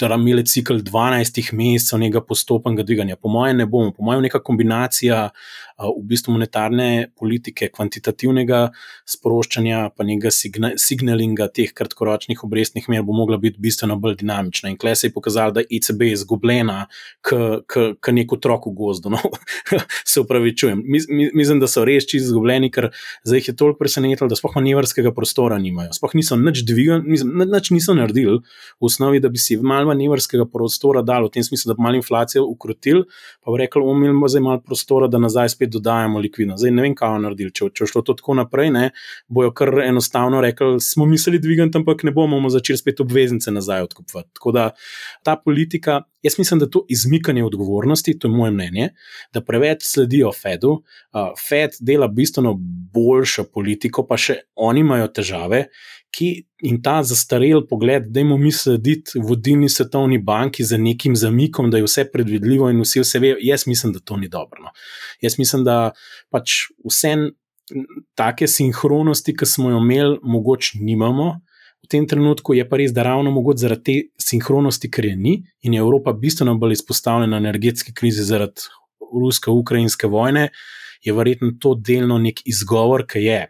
[0.00, 3.16] da, da imeli cikl 12 mesecev nekega postopnega dviganja.
[3.16, 5.28] Po mojem, ne bomo, po mojem, neka kombinacija
[5.78, 8.68] v bistvu monetarne politike, kvantitativnega
[9.10, 14.70] sproščanja, pa nekega signa, signalinga teh kratkoročnih obrestnih mer bo mogla biti bistveno bolj dinamična.
[14.70, 16.78] In klej se je pokazalo, da ECB je izgubljena,
[17.24, 19.14] kot nek otrok v gozdu.
[19.14, 19.20] No?
[20.12, 20.82] se upravičujem.
[21.34, 22.90] Mislim, da so res čisto izgubljeni ker
[23.24, 25.94] zdaj jih je toliko presenetilo, da sploh manevrskega prostora nimajo.
[25.96, 31.02] Sploh niso nič dvigali, nič niso naredili v osnovi, da bi si malo manevrskega prostora
[31.06, 33.04] dali, v tem smislu, da bi malo inflacijo ukrotili,
[33.44, 36.60] pa bi rekli, umilimo zdaj malo prostora, da nazaj spet dodajamo likvidnost.
[36.62, 37.52] Zdaj ne vem, kaj bodo naredili.
[37.54, 38.88] Če, če šlo to tako naprej, ne,
[39.28, 43.88] bojo kar enostavno rekli, smo mislili dvigati, ampak ne bomo, bomo začeli spet obveznice nazaj
[43.88, 44.30] odkupovati.
[44.38, 44.70] Tako da
[45.24, 48.88] ta politika Jaz mislim, da to izmikanje odgovornosti, to je moje mnenje,
[49.32, 50.70] da preveč sledijo Fedu.
[50.70, 52.54] Uh, Fed dela bistveno
[52.94, 55.66] boljšo politiko, pa še oni imajo težave.
[56.14, 56.28] Ki,
[56.62, 61.80] in ta zastarel pogled, da imamo mi slediti vodilni svetovni banki za nekim zamikom, da
[61.80, 64.62] je vse predvidljivo in vsi vse vejo, jaz mislim, da to ni dobro.
[64.62, 64.70] No.
[65.22, 65.90] Jaz mislim, da
[66.30, 67.16] pač vse
[68.14, 71.32] take sinhronosti, ki smo jo imeli, mogoče nimamo
[71.84, 75.34] v tem trenutku je pa res, da ravno mogoče zaradi te sinhronosti, ker je ni
[75.62, 78.64] in je Evropa bistveno bolj izpostavljena energetski krizi zaradi
[79.12, 80.48] rusko-ukrajinske vojne,
[81.04, 83.40] je verjetno to delno nek izgovor, ki je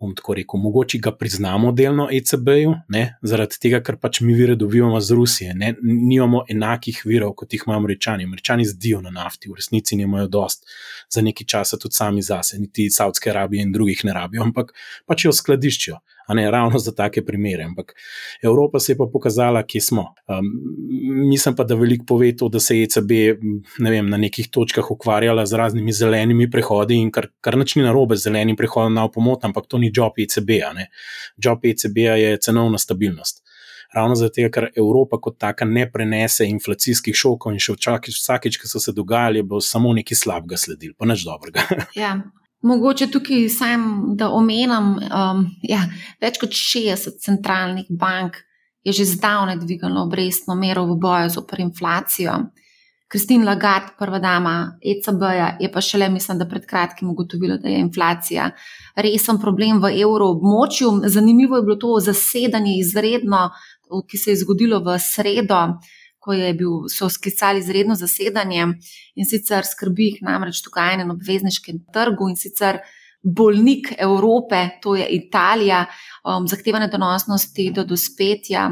[0.00, 2.74] bom tako rekel, mogoče ga priznamo delno ECB-ju,
[3.22, 5.54] zaradi tega, ker pač mi vire dobivamo z Rusije.
[5.54, 5.74] Ne?
[5.82, 8.24] Nimamo enakih virov, kot jih imajo američani.
[8.24, 10.64] Američani zdijo na nafti, v resnici nimajo dost
[11.12, 14.72] za nekaj časa, tudi sami zase, niti Saudske Arabije in drugih ne rabijo, ampak
[15.06, 16.00] pač jo skladiščijo.
[16.34, 17.64] Ne ravno za take primere.
[17.64, 17.94] Ampak
[18.42, 20.04] Evropa se je pa pokazala, kje smo.
[20.28, 20.50] Um,
[21.28, 23.10] mislim pa, da veliko pove to, da se je ECB
[23.78, 27.92] ne vem, na nekih točkah ukvarjala z raznimi zelenimi prehodi in kar, kar načni na
[27.92, 30.72] robe z zelenim prehodom na pomot, ampak to ni job ECB-a.
[31.36, 33.42] Job ECB-a je cenovna stabilnost.
[33.94, 38.70] Ravno zato, ker Evropa kot taka ne prenese inflacijskih šokov, in še včasih, vsakeč, ki
[38.70, 41.66] so se dogajali, bo samo nekaj slabega sledil, pa nič dobrega.
[41.98, 42.14] Ja.
[42.62, 45.80] Mogoče tukaj sam, da omenam, um, ja,
[46.20, 48.36] več kot 60 centralnih bank
[48.84, 52.36] je že zdavnaj dvignilo obrestno mero v boju z opr inflacijo.
[53.10, 57.80] Kristin Lagarde, prva dama ECB-ja, je pa šele, mislim, da pred kratkim ugotovila, da je
[57.80, 58.50] inflacija
[58.94, 60.92] resen problem v evroobmočju.
[61.10, 63.48] Zanimivo je bilo to zasedanje izredno,
[64.10, 65.58] ki se je zgodilo v sredo,
[66.20, 68.66] ko je bil, so sklicali izredno zasedanje
[69.16, 72.82] in sicer skrbi jih namreč tukaj na obvezniškem trgu in sicer.
[73.20, 75.82] Bolnik Evrope, to je Italija,
[76.24, 78.62] um, zahtevane donosnosti do dospetja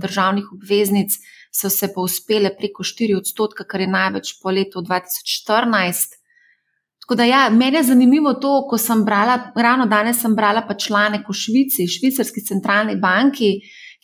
[0.00, 1.18] državnih obveznic,
[1.52, 6.16] so se pa uspele preko 4 odstotka, kar je največ po letu 2014.
[7.16, 11.28] Da, ja, mene je zanimivo to, ko sem brala, ravno danes sem brala pa članek
[11.28, 13.54] o Švici, švicarski centralni banki,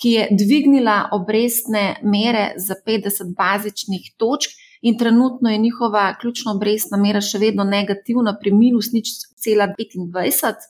[0.02, 4.50] ki je dvignila obrestne mere za 50 bazičnih točk
[4.83, 10.68] in trenutno je njihova ključna obrestna mera še vedno negativna pri minus nič cela 25,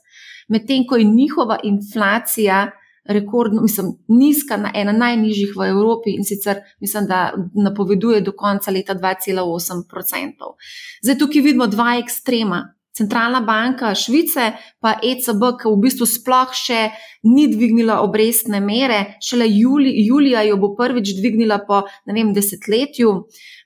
[0.48, 2.70] medtem ko je njihova inflacija
[3.04, 8.70] rekordno, mislim, nizka, na ena najnižjih v Evropi in sicer mislim, da napoveduje do konca
[8.70, 10.54] leta 2,8%.
[11.02, 12.73] Zdaj tukaj vidimo dva ekstrema.
[12.94, 16.80] Centralna banka Švice, pa ECB, ki v bistvu sploh še
[17.26, 23.14] ni dvignila obrestne mere, šele juli, julija jo bo prvič dvignila po vem, desetletju,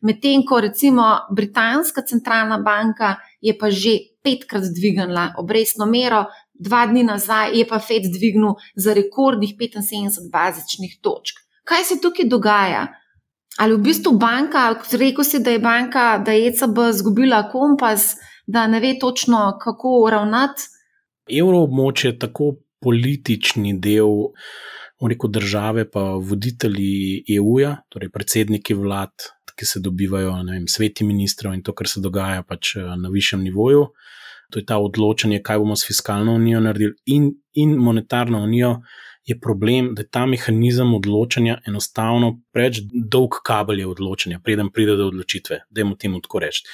[0.09, 7.05] medtem ko recimo Britanska centralna banka je pa že petkrat dvignila obrestno mero, dva dni
[7.05, 11.37] nazaj je pa FED dvignil za rekordnih 75 bazičnih točk.
[11.69, 12.87] Kaj se tukaj dogaja?
[13.59, 18.14] Ali v bistvu banka, rekel si, da je banka, da je ECB izgubila kompas,
[18.48, 20.62] da ne ve točno, kako ravnati?
[21.40, 24.32] Evroobmočje je tako politični del.
[25.08, 29.12] Rekel države, pa voditelji EU-ja, torej predsedniki vlad,
[29.58, 33.11] ki se dobivajo, ne vem, sveti ministrov in to, kar se dogaja pač eh, na
[33.12, 33.84] višjem nivoju,
[34.50, 38.78] to je ta odločanje, kaj bomo s fiskalno unijo naredili in, in monetarno unijo,
[39.29, 45.11] je problem, da je ta mehanizem odločanja enostavno preveč dolg kabel odločanja, preden pride do
[45.12, 46.64] odločitve, da jim temu tako reči.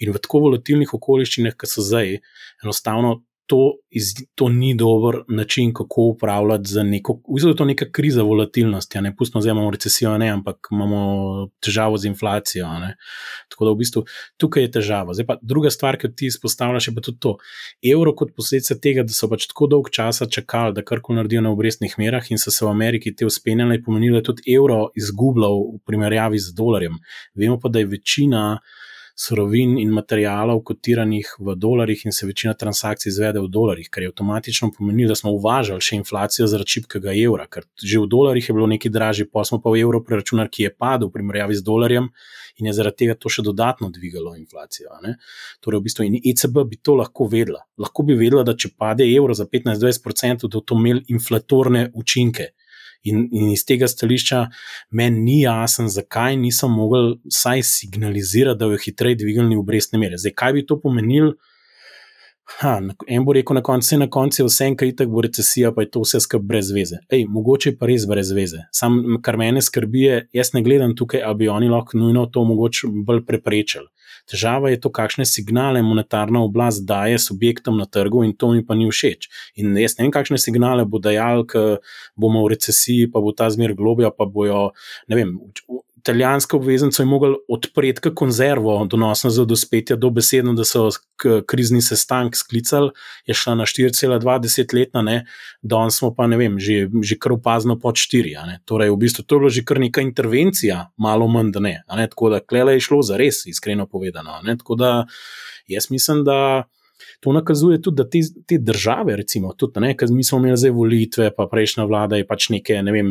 [0.00, 2.18] In v tako volatilnih okoliščinah, kot so zdaj,
[2.64, 7.64] enostavno to, iz, to ni dober način, kako upravljati za neko, mislim, da je to
[7.64, 9.00] neka kriza volatilnosti.
[9.00, 11.00] Ne pustimo, da imamo recesijo, ne, ampak imamo
[11.64, 12.68] težavo z inflacijo.
[12.78, 12.94] Ne.
[13.48, 14.04] Tako da v bistvu
[14.36, 15.14] tukaj je težava.
[15.16, 17.36] Zdaj pa druga stvar, ki ti izpostavljaš, je pa tudi to.
[17.92, 21.54] Evro kot posledica tega, da so pač tako dolg časa čakali, da karkoli naredijo na
[21.56, 24.90] obrestnih merah in so se v Ameriki te uspenjali, je pomenilo, da je tudi evro
[24.96, 27.00] izgubljal v primerjavi z dolarjem.
[27.34, 28.58] Vemo pa, da je večina
[29.18, 34.10] surovin in materijalov kotiranih v dolarjih in se večina transakcij izvede v dolarjih, kar je
[34.12, 38.54] avtomatično pomenilo, da smo uvažali še inflacijo zaradi šibkega evra, ker že v dolarjih je
[38.54, 41.66] bilo nekaj dražje, pa smo pa v evro preračunali, ki je padel v primerjavi z
[41.66, 42.06] dolarjem
[42.58, 44.94] in je zaradi tega to še dodatno dvigalo inflacijo.
[45.60, 47.64] Torej, v bistvu in ECB bi to lahko vedela.
[47.78, 52.52] Lahko bi vedela, da če pade evro za 15-20%, da to imel inflatorne učinke.
[53.06, 54.48] In, in iz tega stališča
[54.90, 60.18] meni ni jasno, zakaj nisem mogel vsaj signalizirati, da bojo hitreje dvignili obrestne mere.
[60.18, 61.36] Zdaj, kaj bi to pomenilo?
[62.56, 65.70] Ha, en bo rekel na koncu, na koncu je vse en, kaj tako bo recesija,
[65.76, 66.96] pa je to vse skupaj brez veze.
[67.12, 68.64] Ej, mogoče pa res brez veze.
[68.74, 72.44] Sam, kar mene skrbi, je, jaz ne gledam tukaj, da bi oni lahko nujno to
[72.48, 73.86] mogoče bolj preprečili.
[74.28, 78.76] Težava je to, kakšne signale monetarna oblast daje subjektom na trgu, in to mi pa
[78.76, 79.28] ni všeč.
[79.60, 81.78] In jaz ne vem, kakšne signale bo dajal, ker
[82.16, 84.70] bomo v recesiji, pa bo ta zmer globja, pa bojo,
[85.08, 85.36] ne vem,
[85.98, 90.88] italijanske obveznice mogli odpreti kot konzervo, donosno za dospetje, do besedno, da so
[91.46, 92.90] krizni sestank sklicali,
[93.26, 95.24] je šla na 4,20 letna, ne,
[95.62, 98.58] danes smo pa ne vem, že, že kar opazno pod 4.
[98.64, 101.76] Torej, v bistvu to je bilo že kar neka intervencija, malo manj, da ne.
[101.96, 104.40] ne tako da klele je šlo za res, iskreno povedano.
[104.58, 105.06] Tako da
[105.66, 106.64] jaz mislim, da.
[107.20, 111.30] To nakazuje tudi, da te, te države, recimo, tudi, ne, mi smo imeli zdaj volitve,
[111.34, 113.08] pa prejšnja vlada je pač neke ne vem,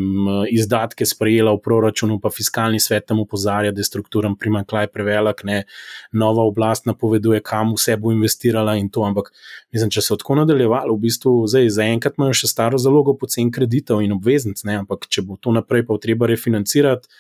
[0.48, 5.58] izdatke sprejela v proračunu, pa fiskalni svet tam upozarja, da je strukturen primankljaj prevelik, ne,
[6.12, 9.04] nova oblast napoveduje, kam vse bo investirala in to.
[9.04, 9.34] Ampak,
[9.76, 14.06] mislim, če se tako nadaljevalo, v bistvu zdaj zaenkrat imajo še staro zalogo pocen kreditov
[14.08, 17.12] in obveznic, ne, ampak če bo to naprej pa treba refinancirati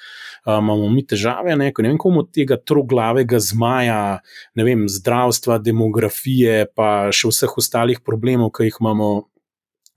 [0.45, 4.19] imamo mi težave, ne, ne vem, komu tega troglavega zmaja,
[4.56, 9.10] ne vem, zdravstva, demografije, pa še vseh ostalih problemov, ki jih imamo.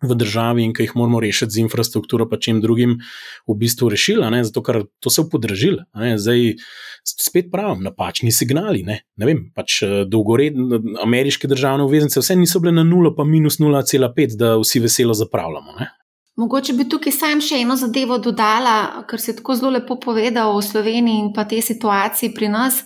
[0.00, 2.94] V državi in ki jih moramo rešiti z infrastrukturo, pa čim drugim,
[3.44, 4.38] v bistvu rešila, ne?
[4.48, 5.84] zato ker to se je podražilo.
[5.92, 6.54] Zdaj,
[7.04, 8.80] spet pravim, napačni signali.
[8.80, 13.60] Ne, ne vem, pač dolgoredne ameriške državne obveznice, vse niso bile na 0, pa minus
[13.60, 15.76] 0,5, da vsi veselo zapravljamo.
[15.76, 15.90] Ne?
[16.40, 20.62] Mogoče bi tukaj sam še eno zadevo dodala, ker se tako zelo lepo povedal o
[20.64, 22.80] Sloveniji in pa tej situaciji pri nas.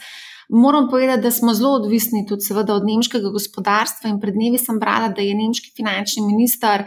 [0.51, 4.81] Moram povedati, da smo zelo odvisni tudi seveda, od nemškega gospodarstva in pred dnevi sem
[4.83, 6.85] brala, da je nemški finančni minister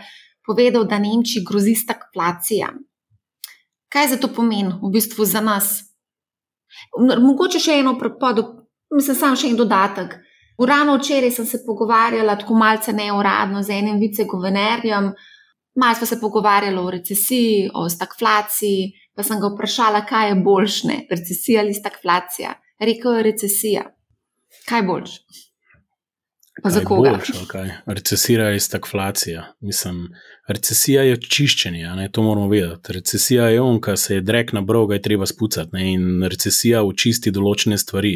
[0.48, 2.70] povedal, da Nemčiji grozi stagflacija.
[3.92, 5.72] Kaj za to pomeni v bistvu za nas?
[7.00, 8.44] Mogoče še eno prepod,
[8.96, 10.20] mislim, samo še en dodatek.
[10.60, 15.12] Urano včeraj sem se pogovarjala tako malce neuradno z enim viceguvernerjem.
[15.78, 20.96] Malo smo se pogovarjali o recesiji, o stagflaciji, pa sem ga vprašala, kaj je boljše,
[21.10, 22.54] recesija ali stagflacija.
[22.80, 23.84] Rekel je recesija.
[24.70, 25.20] Kaj boljš?
[26.64, 27.10] Pa za koga?
[27.10, 27.70] Boljš, okay.
[27.86, 29.44] Recesija je stagflacija.
[29.60, 30.08] Mislim,
[30.48, 32.10] recesija je čiščenje, ne?
[32.12, 32.94] to moramo vedeti.
[32.94, 35.70] Recesija je on, ki se je drek na broga, je treba spucati.
[35.74, 35.92] Ne?
[35.94, 38.16] In recesija očisti določene stvari.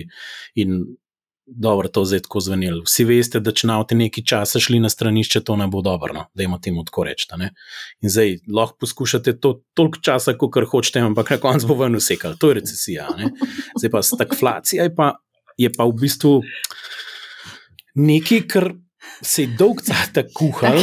[0.56, 0.82] In
[1.56, 2.84] dobro, to zdaj tako zvenelo.
[2.86, 6.26] Vsi veste, da če navte nekaj časa šli na stranišče, to ne bo dobro, no?
[6.34, 7.52] da jim temu tako rečete.
[8.02, 12.38] In zdaj lahko poskušate to toliko časa, kot hočete, ampak na koncu bo ven usekal.
[12.40, 13.10] To je recesija.
[13.18, 13.32] Ne?
[13.80, 15.12] Zdaj pa stagflacija je pa,
[15.58, 16.34] je pa v bistvu
[17.96, 18.72] nekaj, kar
[19.22, 20.80] se je dolg časa kuhal.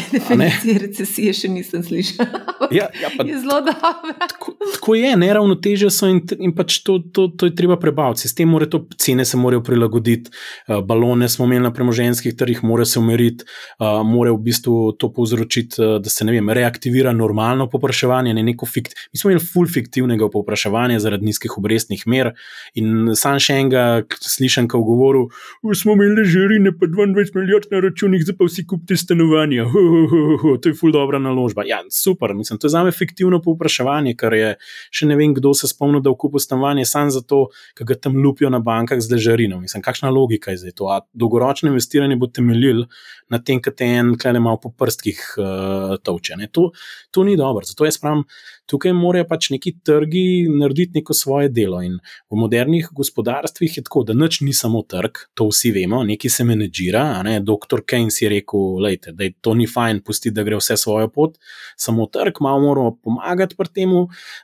[0.84, 2.26] Recesije še nisem slišal.
[2.74, 4.14] Ja, ja, pa, je zelo dobro.
[4.28, 8.28] Tako, tako je, neravnoteže so in, in pač to, to, to je treba prebaviti.
[8.28, 10.30] S tem more to, cene se morajo prilagoditi,
[10.68, 13.46] uh, balone smo imeli na premoženskih trgih, mora se umiriti,
[13.80, 18.34] uh, mora v bistvu to povzročiti, uh, da se ne vem, reaktivira normalno popraševanje.
[18.34, 22.32] Ne fikt, mi smo imeli full fiktivnega popraševanja zaradi nizkih obrestnih mer
[22.78, 23.84] in sam še enega
[24.20, 25.28] slišem, ko govoru,
[25.76, 27.82] smo imeli žirine pa 22 milijard na
[28.18, 29.64] računih, zdaj pa vsi kupite stanovanja.
[29.64, 31.64] Ho, ho, ho, ho, to je full dobra naložba.
[31.66, 34.57] Ja, super, mislim, to je za me fiktivno popraševanje, kar je
[34.90, 38.16] še ne vem, kdo se spomni, da v kupu stanovanja samo zato, ker ga tam
[38.16, 39.61] lupijo na bankah z ležarino.
[39.61, 40.88] Mislim, kakšna logika je zdaj to?
[40.88, 42.87] A dolgoročno investiranje bo temeljil
[43.31, 46.38] na tem, kaj te en klene malo po prstkih uh, tovče.
[46.52, 46.70] To,
[47.11, 47.64] to ni dobro.
[47.66, 48.24] Zato jaz pravim,
[48.68, 51.81] tukaj morajo pač neki trgi narediti neko svoje delo.
[51.85, 51.98] In
[52.31, 56.46] v modernih gospodarstvih je tako, da nič ni samo trg, to vsi vemo, nekaj se
[56.48, 57.04] menedžira.
[57.26, 57.38] Ne?
[57.40, 61.38] Doktor Keynes je rekel, lejte, da to ni fajn, pusti, da gre vse svojo pot,
[61.76, 63.94] samo trg, malo moramo pomagati pri tem,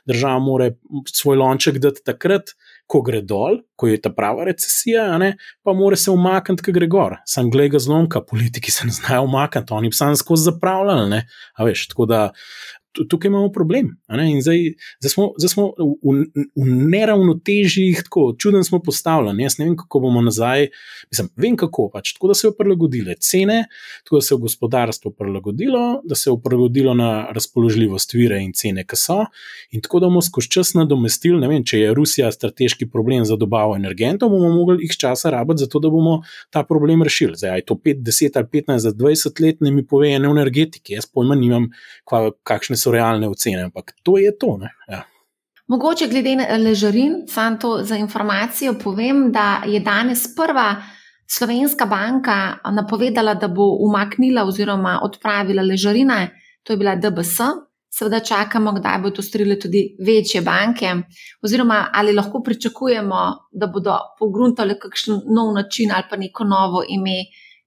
[0.09, 0.71] država mora
[1.13, 2.55] svoj lonček dati takrat.
[2.85, 5.31] Ko gre dol, ko je ta prava recesija, ne,
[5.65, 7.15] pa mora se umakniti, ko gre gor.
[7.25, 11.23] Sam gleda zlomka, politiki se ne znajo umakniti, oni pa sam skozi zapravljali.
[11.57, 12.19] Tako da
[13.09, 13.97] tukaj imamo problem.
[14.41, 14.59] Zdaj,
[14.99, 19.43] zdaj smo, zdaj smo v, v neravnotežjih, tako čuden smo postavljeni.
[19.43, 20.69] Jaz ne vem, kako bomo nazaj.
[21.11, 22.13] Mislim, vem kako pač.
[22.13, 23.65] Tako da se je prilagodile cene,
[24.03, 28.85] tako da se je gospodarstvo prilagodilo, da se je prilagodilo na razpoložljivost vire in cene,
[28.87, 29.21] ki so.
[29.71, 33.35] In tako da bomo skozi čas nadomestili, ne vem, če je Rusija strateški problem za
[33.35, 37.35] dobavo energentov, bomo mogli jih časa rabiti, zato da bomo ta problem rešili.
[37.37, 40.93] Zdaj, je to 5, 10 ali 15 ali 20 let, ne mi pove ene energetike.
[40.93, 41.69] Jaz pojma nimam,
[42.43, 44.59] kakšne so realne ocene, ampak to je to.
[44.89, 45.03] Ja.
[45.67, 50.75] Mogoče glede na ležarin, samo to za informacijo povem, da je danes prva
[51.27, 56.29] slovenska banka napovedala, da bo umaknila oziroma odpravila ležarine,
[56.63, 57.37] to je bila DBS.
[57.95, 60.89] Seveda čakamo, kdaj bodo to storile tudi večje banke,
[61.41, 63.21] oziroma ali lahko pričakujemo,
[63.51, 67.15] da bodo pogruntali kakšen nov način ali pa neko novo ime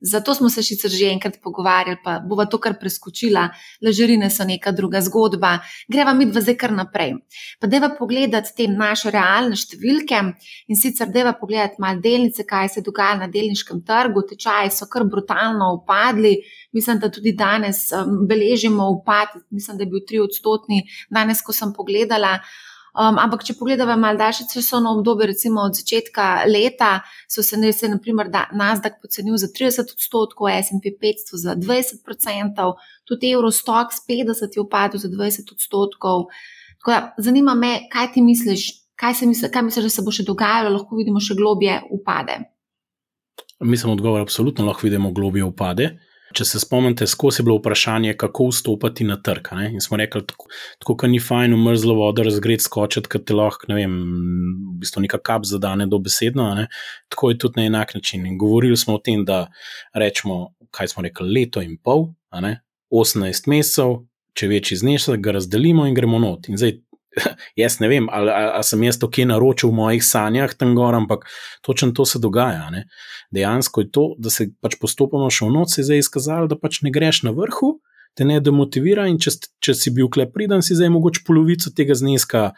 [0.00, 3.48] Zato smo se sicer že enkrat pogovarjali, pa bova to kar preskočila,
[3.82, 5.58] ležerine so neka druga zgodba,
[5.88, 7.16] greva mi dva zdaj kar naprej.
[7.60, 10.20] Pa deva pogledati te naše realne številke
[10.68, 15.02] in sicer deva pogledati malo delnice, kaj se dogaja na delniškem trgu, tečaji so kar
[15.04, 16.36] brutalno upadli.
[16.72, 21.52] Mislim, da tudi danes um, beležimo upad, mislim, da je bil tri odstotni, danes, ko
[21.52, 22.38] sem pogledala.
[22.98, 26.96] Um, ampak, če pogledamo malo daljše časovno obdobje, recimo od začetka leta,
[27.30, 28.26] so se ne, se naprimer
[28.58, 32.74] Nasdaq pocenil za 30 odstotkov, SP 500 za 20 odstotkov,
[33.06, 36.26] tudi Eurostox 50 je upadel za 20 odstotkov.
[36.86, 38.66] Da, zanima me, kaj ti misliš,
[38.98, 42.40] kaj, misli, kaj misliš, da se bo še dogajalo, lahko vidimo še globje upade.
[43.62, 45.92] Mislim, odgovor absolutno, lahko vidimo globje upade.
[46.36, 49.48] Če se spomnite, skozi je bilo vprašanje, kako vstopiti na trg.
[49.56, 49.70] Ne?
[49.72, 50.48] In smo rekli, tako,
[50.82, 53.94] tako da ni fajn v mrzlo vodo razgret skočiti, ker te lahko, ne vem,
[54.74, 56.50] v bistvu neka kap zadane do besedno.
[56.58, 56.66] Ne?
[57.08, 58.26] Tako je tudi na enak način.
[58.28, 59.46] In govorili smo o tem, da
[59.96, 62.10] rečemo, kaj smo rekli, leto in pol,
[62.92, 63.98] 18 mesecev,
[64.36, 66.48] če večji znesek, ga razdelimo in gremo not.
[66.48, 66.78] In zdaj
[67.62, 70.74] jaz ne vem, ali, ali, ali sem jaz to kje naročil v mojih sanjah tam
[70.78, 71.26] gor, ampak
[71.66, 72.68] točno to se dogaja.
[72.74, 72.84] Ne?
[73.34, 76.58] Dejansko je to, da se pač postopoma še v noč, se je zdaj izkazalo, da
[76.60, 77.78] pač ne greš na vrhu,
[78.18, 79.30] te ne demotivira in če,
[79.62, 82.48] če si bil klep priden, si zdaj mogoče polovico tega zneska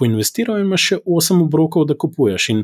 [0.00, 2.46] poinvestiral in imaš še 8 obrokov, da kupuješ.
[2.54, 2.62] In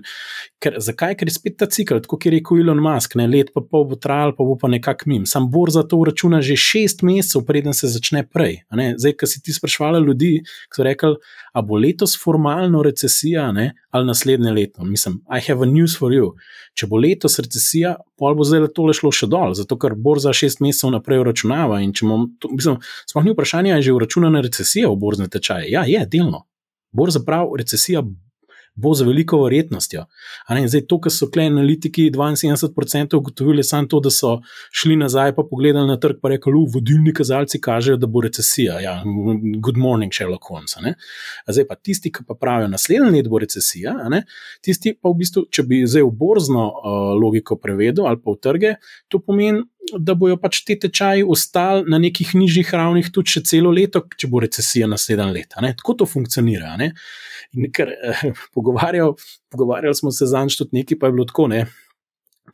[0.62, 1.18] ker, zakaj?
[1.20, 3.98] Ker je spet ta cikl, kot je rekel Elon Musk, ne let pa pol bo
[4.00, 5.26] trajal, pa bo pa nekak mim.
[5.28, 8.62] Sam bor za to računa že 6 mesecev, preden se začne prej.
[8.72, 10.38] Zdaj, ko si ti sprašvala ljudi,
[10.72, 11.20] ki so rekli,
[11.52, 13.74] a bo letos formalno recesija ne?
[13.96, 14.84] ali naslednje leto.
[14.84, 16.32] Mislim, I have a news for you.
[16.76, 20.32] Če bo letos recesija, pol bo zdaj tole šlo še dol, zato ker bor za
[20.36, 21.80] 6 mesecev naprej računava
[23.06, 25.68] Sploh ni vprašanje, ali je že uračunana recesija v borzne tečaje.
[25.70, 26.46] Ja, je delno.
[26.96, 28.02] Borza pravi, recesija
[28.76, 30.04] bo z veliko verjetnostjo.
[30.66, 34.36] Zdaj, to, kar so klej analitiki 72% ugotovili, je samo to, da so
[34.70, 38.80] šli nazaj in pogledali na trg in rekli, da vodilni kazalci kažejo, da bo recesija.
[38.80, 38.96] Ja,
[39.60, 40.76] good morning, Sherlock Holmes.
[41.48, 43.96] Zdaj pa tisti, ki pa pravijo, naslednji let bo recesija,
[44.64, 48.42] tisti pa v bistvu, če bi zdaj v borzno uh, logiko prevedel ali pa v
[48.42, 48.76] trge,
[49.08, 49.64] to pomeni.
[49.94, 54.26] Da bojo pač te tečaji ostali na nekih nižjih ravnih tudi še celo leto, če
[54.32, 55.62] bo recesija naslednje leto.
[55.62, 56.74] Tako to funkcionira.
[56.80, 56.90] Ne?
[57.54, 58.24] In ker eh,
[58.56, 59.14] pogovarjal,
[59.54, 61.46] pogovarjali smo se za nič tudi nekaj, pa je bilo tako.
[61.54, 61.66] Ne?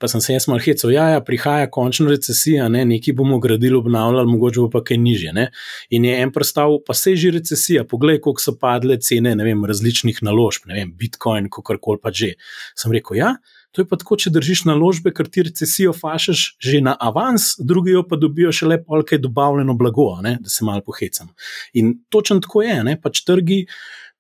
[0.02, 3.76] pa sem se jaz malo hecel, ja, ja, prihaja končna recesija, ne, nekaj bomo gradili,
[3.78, 5.32] obnavljali, mogoče bo pa kaj niže.
[5.36, 5.48] Ne.
[5.94, 9.64] In je en predstav, pa se je že recesija, poglej, koliko so padle cene vem,
[9.68, 12.34] različnih naložb, ne vem, Bitcoin, kako koli pa že.
[12.74, 13.36] Sem rekel, ja.
[13.72, 17.94] To je pa tako, če držiš naložbe, ker ti recesijo fašeš že na avans, drugi
[17.96, 21.32] jo pa dobijo še le polkaj dobavljeno blago, ne, da se malo pohecam.
[21.72, 23.64] In točno tako je, ne, pač trgi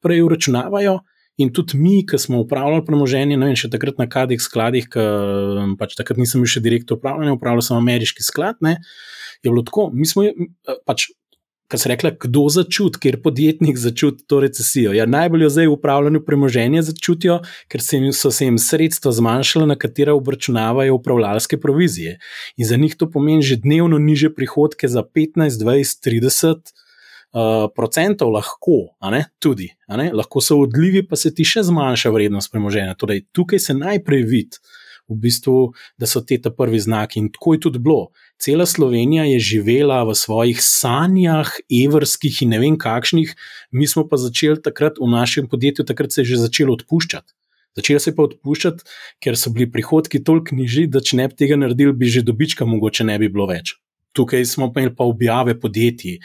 [0.02, 1.00] prej uračunavajo.
[1.40, 5.04] In tudi mi, ki smo upravljali premoženje, ne vem, še takrat na kadih skladih, ki
[5.80, 8.76] pač takrat nisem bil še direktor upravljanja, upravljal sem ameriški sklad, ne,
[9.40, 9.88] je bilo tako.
[9.96, 10.26] Mi smo
[10.88, 11.08] pač
[11.72, 14.92] kar se reče, kdo začuti, ker podjetnik začuti to recesijo.
[14.92, 17.38] Ja, najbolj jo zdaj v upravljanju premoženja začutijo,
[17.72, 22.18] ker se jim, so se jim sredstva zmanjšala, na katera obračunavajo upravljalske provizije.
[22.60, 26.76] In za njih to pomeni že dnevno niže prihodke za 15, 20, 30.
[27.32, 32.52] Uh, procentov lahko, ne, tudi, ne, lahko so odlivi, pa se ti še zmanjša vrednost
[32.52, 32.92] premoženja.
[33.00, 34.60] Torej, tukaj se najprej vidi,
[35.12, 35.56] v bistvu,
[36.00, 37.20] da so te prvi znaki.
[37.20, 38.10] In tako je tudi bilo.
[38.42, 43.36] Cela Slovenija je živela v svojih sanjah, evrskih in ne vem kakšnih,
[43.70, 47.32] mi smo pa začeli takrat v našem podjetju, takrat se je že začelo odpuščati.
[47.76, 48.84] Začelo se je pa odpuščati,
[49.22, 52.68] ker so bili prihodki toliko nižji, da če ne bi tega naredili, bi že dobička
[52.68, 53.76] mogoče ne bi bilo več.
[54.12, 56.18] Tukaj smo pa imeli pa objave podjetij.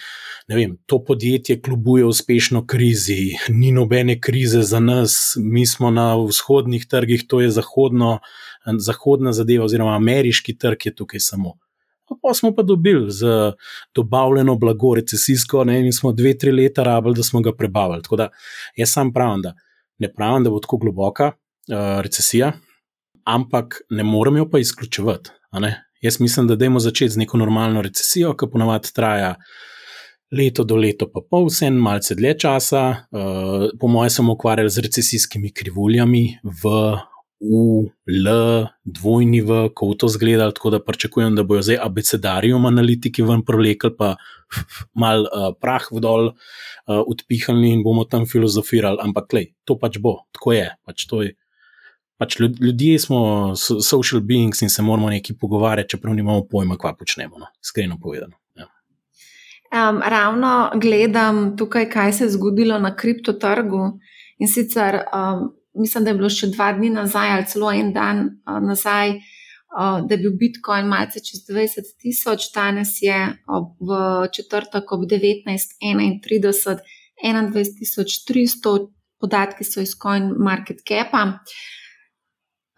[0.52, 6.86] Vem, to podjetje kljubuje uspešno krizi, ni nobene krize za nas, mi smo na vzhodnih
[6.88, 8.20] trgih, to je zahodno,
[8.80, 11.54] zahodna zadeva, oziroma ameriški trg je tukaj samo.
[12.22, 13.52] Pa smo pa dobili z
[13.96, 18.04] dobavljeno blago, recesijsko, ne, in smo dve, tri leta rabili, da smo ga prebavili.
[18.04, 18.30] Tako da
[18.78, 19.54] jaz sam pravim, da
[20.00, 22.52] ne pravim, da bo tako globoka uh, recesija,
[23.24, 25.30] ampak ne morem jo pa izključevati.
[26.02, 29.36] Jaz mislim, da dajmo začeti z neko normalno recesijo, ki ponavadi traja
[30.32, 32.84] leto do leto, pa pol, vse en malce dlje časa.
[33.12, 36.74] Uh, po mojem, sem ukvarjal z recesijskimi krivuljami v
[37.40, 38.28] U, L,
[38.84, 40.52] dvojni V, kako to zgleda.
[40.52, 44.16] Tako da pričakujem, da bojo zdaj abecedarijum analitiki ven prolekli, pa
[44.94, 48.98] mal uh, prah vdol uh, odpihali in bomo tam filozofirali.
[49.04, 50.72] Ampak, klej, to pač bo, tako je.
[50.86, 51.36] Pač to je
[52.18, 57.40] pač ljudje smo social beings in se moramo nekaj pogovarjati, čeprav nimamo pojma, kaj počnemo.
[57.40, 57.46] No?
[57.62, 58.34] Iskreno povedano.
[58.56, 58.66] Ja.
[59.90, 64.00] Um, ravno gledam tukaj, kaj se je zgodilo na kriptotrgu.
[64.38, 68.24] In sicer um, mislim, da je bilo še dva dni nazaj, ali celo en dan
[68.28, 73.18] uh, nazaj, uh, da je bil Bitcoin malce čez 20 tisoč, danes je
[73.48, 76.80] ob, v četrtek ob 19:31,
[77.24, 78.78] 21.300,
[79.20, 81.40] podatki so iz Coin Market Capa.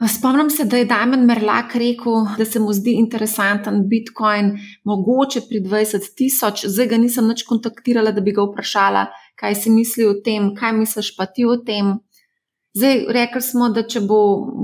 [0.08, 5.60] Spomnim se, da je Damien Merlak rekel, da se mu zdi interesanten Bitcoin, mogoče pri
[5.60, 6.64] 20 tisoč.
[6.72, 10.72] Zdaj ga nisem več kontaktirala, da bi ga vprašala, kaj si misli o tem, kaj
[10.78, 11.98] misliš pa ti o tem.
[12.78, 14.20] Zdaj, rekli smo, da če bo,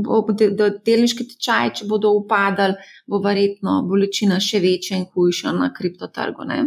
[0.05, 2.77] bo da delniški tečaj, če bodo upadali,
[3.09, 6.45] bo verjetno bolečina še večja in hujša na kriptotrgu.
[6.45, 6.59] Ne?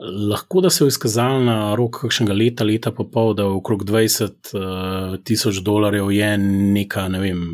[0.00, 4.52] Lahko da se je izkazalo na rok kakšnega leta, leta pa pol, da okrog 20
[4.56, 7.44] uh, tisoč dolarjev je neka, ne vem,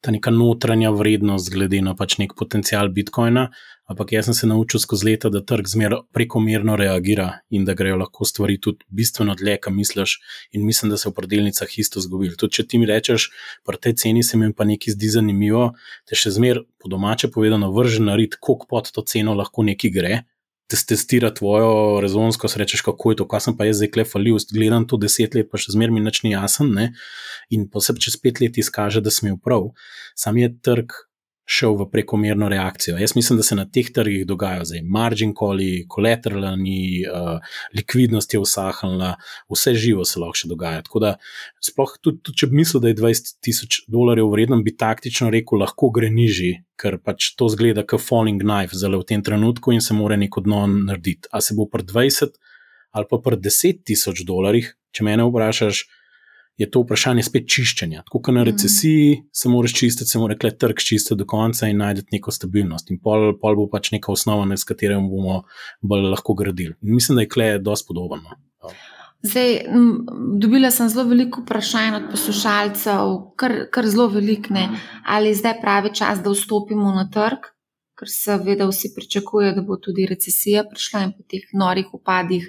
[0.00, 3.48] ta neka notranja vrednost, glede na pač nek potencial Bitcoina.
[3.88, 7.96] Ampak jaz sem se naučil skozi leta, da trg zmeraj prekomerno reagira in da grejo
[8.02, 10.18] lahko stvari tudi bistveno dlje, kam misliš.
[10.52, 12.36] In mislim, da se v predeljnicah isto zgodilo.
[12.36, 13.30] Tudi če ti mi rečeš,
[13.64, 15.70] pri tej ceni se mi pa nekaj zdi zanimivo,
[16.04, 19.90] te še zmeraj po domače povedano vrže na rit, koliko pod to ceno lahko neki
[19.94, 20.26] gre
[20.68, 25.00] testira tvojo rezonsko, rečeš, kako je to, kaj sem pa jaz zdaj klefalil, gledam to
[25.00, 26.72] deset let, pa še zmeraj mi nič ni jasen.
[26.76, 26.90] Ne?
[27.48, 29.70] In posebej čez pet let izkaže, da sem imel prav.
[30.18, 30.92] Sam je trg
[31.48, 32.98] šel v prekomerno reakcijo.
[33.00, 37.38] Jaz mislim, da se na teh trgih dogajajo zdaj margin calli, kolateralni, uh,
[37.76, 39.14] likvidnost je usahnila,
[39.48, 40.82] vse živo se lahko še dogaja.
[40.84, 41.14] Tako da,
[41.64, 45.62] sploh tudi, tudi če bi mislil, da je 20 tisoč dolarjev vreden, bi taktično rekel,
[45.64, 49.80] lahko gre nižji, ker pač to zgleda kot falling knife zelo v tem trenutku in
[49.84, 51.32] se mora neko dno narediti.
[51.32, 52.36] A se bo pri 20
[52.92, 55.84] ali pa pri 10 tisoč dolarjih, če me vprašaš,
[56.58, 58.02] je to vprašanje spet čiščenja.
[58.08, 58.50] Tako kot na mhm.
[58.50, 62.90] recesiji se moraš čistiti, se mora rekel trg čistiti do konca in najti neko stabilnost.
[62.90, 65.42] In pol, pol bo pač neka osnova, s katero bomo
[65.80, 66.74] bolj lahko gradili.
[66.82, 68.38] In mislim, da je klej dosti podobno.
[69.22, 69.54] Zdaj,
[70.38, 74.68] dobila sem zelo veliko vprašanj od poslušalcev, kar, kar zelo velikne.
[75.06, 77.48] Ali je zdaj pravi čas, da vstopimo na trg?
[77.98, 82.46] ker seveda vsi pričakujejo, da bo tudi recesija prišla in po teh norih upadih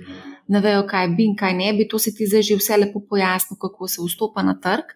[0.50, 1.88] ne vejo, kaj bi in kaj ne bi.
[1.88, 4.94] To se ti zdaj že vse lepo pojasni, kako se vstopa na trg.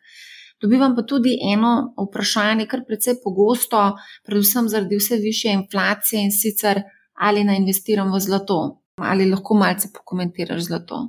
[0.62, 3.82] Dobivam pa tudi eno vprašanje, kar precej pogosto,
[4.26, 6.82] predvsem zaradi vse više inflacije in sicer
[7.14, 8.62] ali naj investiram v zlato.
[8.98, 11.08] Ali lahko malce pokomentiraš zlato?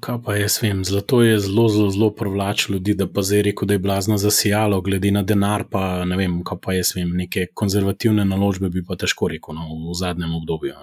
[0.00, 3.68] Kaj pa jaz vem, zlato je zelo, zelo, zelo privlačilo ljudi, da pa zdaj rekel,
[3.68, 7.46] da je blazno zasijalo, glede na denar, pa ne vem, kaj pa jaz vem, neke
[7.54, 10.74] konzervativne naložbe bi pa težko rekel no, v zadnjem obdobju.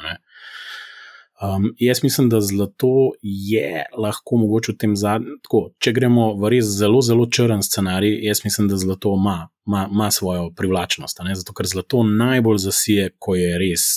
[1.44, 6.52] Um, jaz mislim, da zlato je lahko mogoče v tem zadnjem, tako, če gremo v
[6.54, 11.20] res zelo, zelo črn scenarij, jaz mislim, da zlato ima, ima, ima svojo privlačnost.
[11.36, 13.90] Zato, ker zlato najbolj zasije, ko je res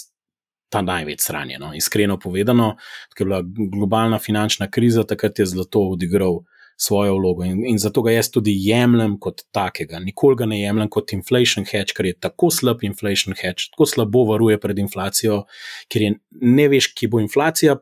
[0.72, 1.60] ta največ sranje.
[1.62, 1.70] No.
[1.74, 2.74] Iskreno povedano,
[3.14, 6.42] ker je bila globalna finančna kriza, takrat je zlato odigral
[6.76, 9.98] svojo vlogo in, in zato ga jaz tudi jemljem kot takega.
[10.02, 14.26] Nikoli ga ne jemljem kot inflation hedge, ker je tako slab inflation hedge, tako slabo
[14.28, 15.44] varuje pred inflacijo,
[15.92, 17.78] ker je ne veš, kje bo inflacija,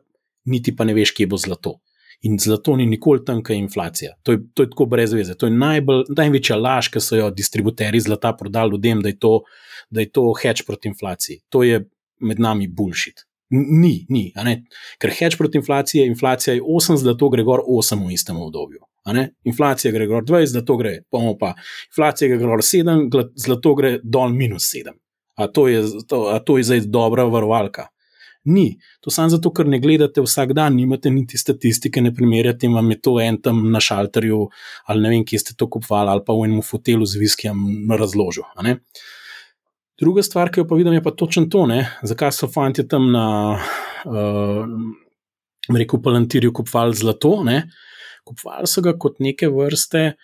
[0.51, 1.79] niti pa ne veš, kje bo zlato.
[2.25, 4.13] In zlato ni nikoli tam, kaj je inflacija.
[4.23, 5.35] To je, to je tako brez veze.
[5.35, 9.35] To je najbolj, največja laž, ki so jo distributeri zlata prodali ljudem, da je to,
[9.91, 11.41] da je to hedge proti inflaciji.
[11.51, 11.83] To je
[12.23, 13.27] med nami bulšit.
[13.53, 14.31] Ni, ni,
[14.97, 18.81] ker hedge proti inflaciji je inflacija 8, zato gre gor 8 v istem obdobju.
[19.45, 21.53] Inflacija gre gor 20, zato gre pa
[21.91, 23.09] inflacija gre gor 7,
[23.47, 24.97] zato gre dol minus 7.
[25.35, 27.89] A to je, to, a to je zdaj dobra varovalka?
[28.45, 28.77] Ni.
[29.01, 32.99] To samo zato, ker ne gledate vsak dan, nimate niti statistike, ne primerjate, vam je
[33.01, 34.43] to en tam na šalterju
[34.85, 38.45] ali ne vem, kje ste to kupovali ali pa v enem hotelu z viskijem razložil.
[39.99, 41.85] Druga stvar, ki jo pa vidim, je pa točno to, ne?
[42.03, 43.27] zakaj so fanti tam na,
[44.05, 44.65] uh,
[45.71, 47.37] rekel, palantirju kupovali zlato.
[47.43, 47.61] Ne?
[48.27, 50.17] Kupovali so ga kot neke vrste,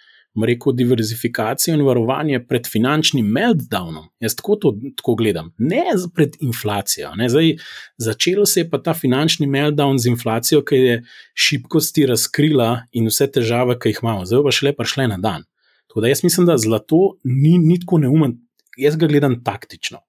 [0.44, 4.10] rekel, diverzifikacijo in varovanje pred finančnim meltdownom.
[4.20, 7.14] Jaz tako to tako gledam, ne pred inflacijo.
[7.28, 7.56] Zdaj,
[7.98, 11.02] začelo se je pa ta finančni meltdown z inflacijo, ki je
[11.34, 15.48] šibkosti razkrila in vse težave, ki jih imamo, zdaj pa še le prišle na dan.
[15.88, 18.40] Tako da jaz mislim, da zlato ni, ni tako neumen
[18.78, 20.00] jaz ga gledam taktično,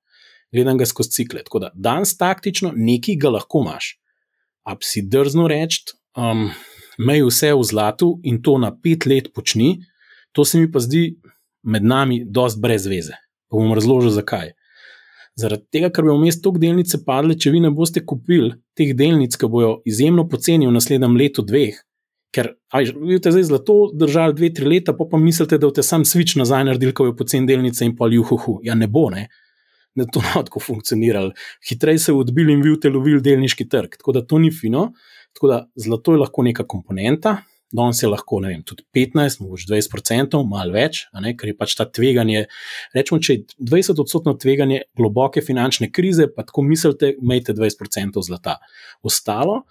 [0.53, 1.43] gledam ga skozi cikle.
[1.45, 3.97] Tako da danes taktično nekaj ga lahko imaš.
[4.63, 5.83] A si drzno reči,
[6.17, 6.51] um,
[6.99, 9.81] mej vse v zlatu in to na pet let počni,
[10.33, 11.17] to se mi pa zdi
[11.63, 13.17] med nami dost brez veze.
[13.51, 14.53] Pa bom razložil, zakaj.
[15.39, 19.37] Zaradi tega, ker bi vmes toliko delnice padle, če vi ne boste kupili teh delnic,
[19.37, 21.79] ki bojo izjemno poceni v naslednjem letu, dveh,
[22.33, 25.85] Ker, aj, vi ste zdaj zlato držali dve, tri leta, pa pa mislite, da boste
[25.85, 28.59] sam switch nazaj naredili, ko je pocen delnice in pa juhu.
[28.65, 29.27] Ja, ne bo, ne.
[30.01, 31.35] Ne to lahko funkcioniralo.
[31.69, 33.99] Hitreje se je odbil in vi ste lovili delniški trg.
[34.01, 34.93] Tako da to ni fino.
[35.37, 40.41] Tako da zlato je lahko neka komponenta, danes je lahko vem, tudi 15, mogoče 20%,
[40.49, 42.47] malo več, ne, ker je pač ta tveganje.
[42.97, 48.59] Rečemo, če je 20-odstotno tveganje globoke finančne krize, pa tako mislite, imejte 20% zlata.
[49.03, 49.63] Ostalo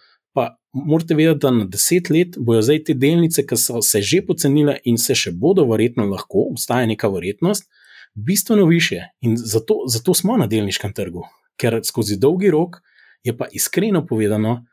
[0.74, 4.78] morate vedeti, da na deset let bojo zdaj te delnice, ki so se že pocenile
[4.86, 7.68] in se še bodo, verjetno lahko, obstaja neka verjetnost,
[8.14, 9.02] bistveno više.
[9.22, 11.24] In zato, zato smo na delniškem trgu,
[11.60, 12.82] ker skozi dolgi rok
[13.24, 14.66] je pa iskreno povedano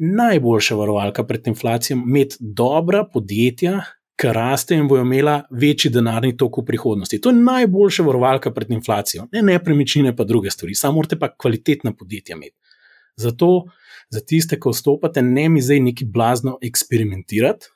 [0.00, 3.80] najboljša varovalka pred inflacijo imeti dobra podjetja.
[4.20, 7.20] Ker raste in bojo imela večji denarni tok v prihodnosti.
[7.24, 11.94] To je najboljša varovalka pred inflacijo, ne nepremičnine, pa druge stvari, samo morate pa kvalitetna
[11.96, 12.56] podjetja imeti.
[13.20, 13.68] Zato
[14.10, 17.70] za tiste, ki vstopate, ne mi zdaj neki blazno eksperimentirati.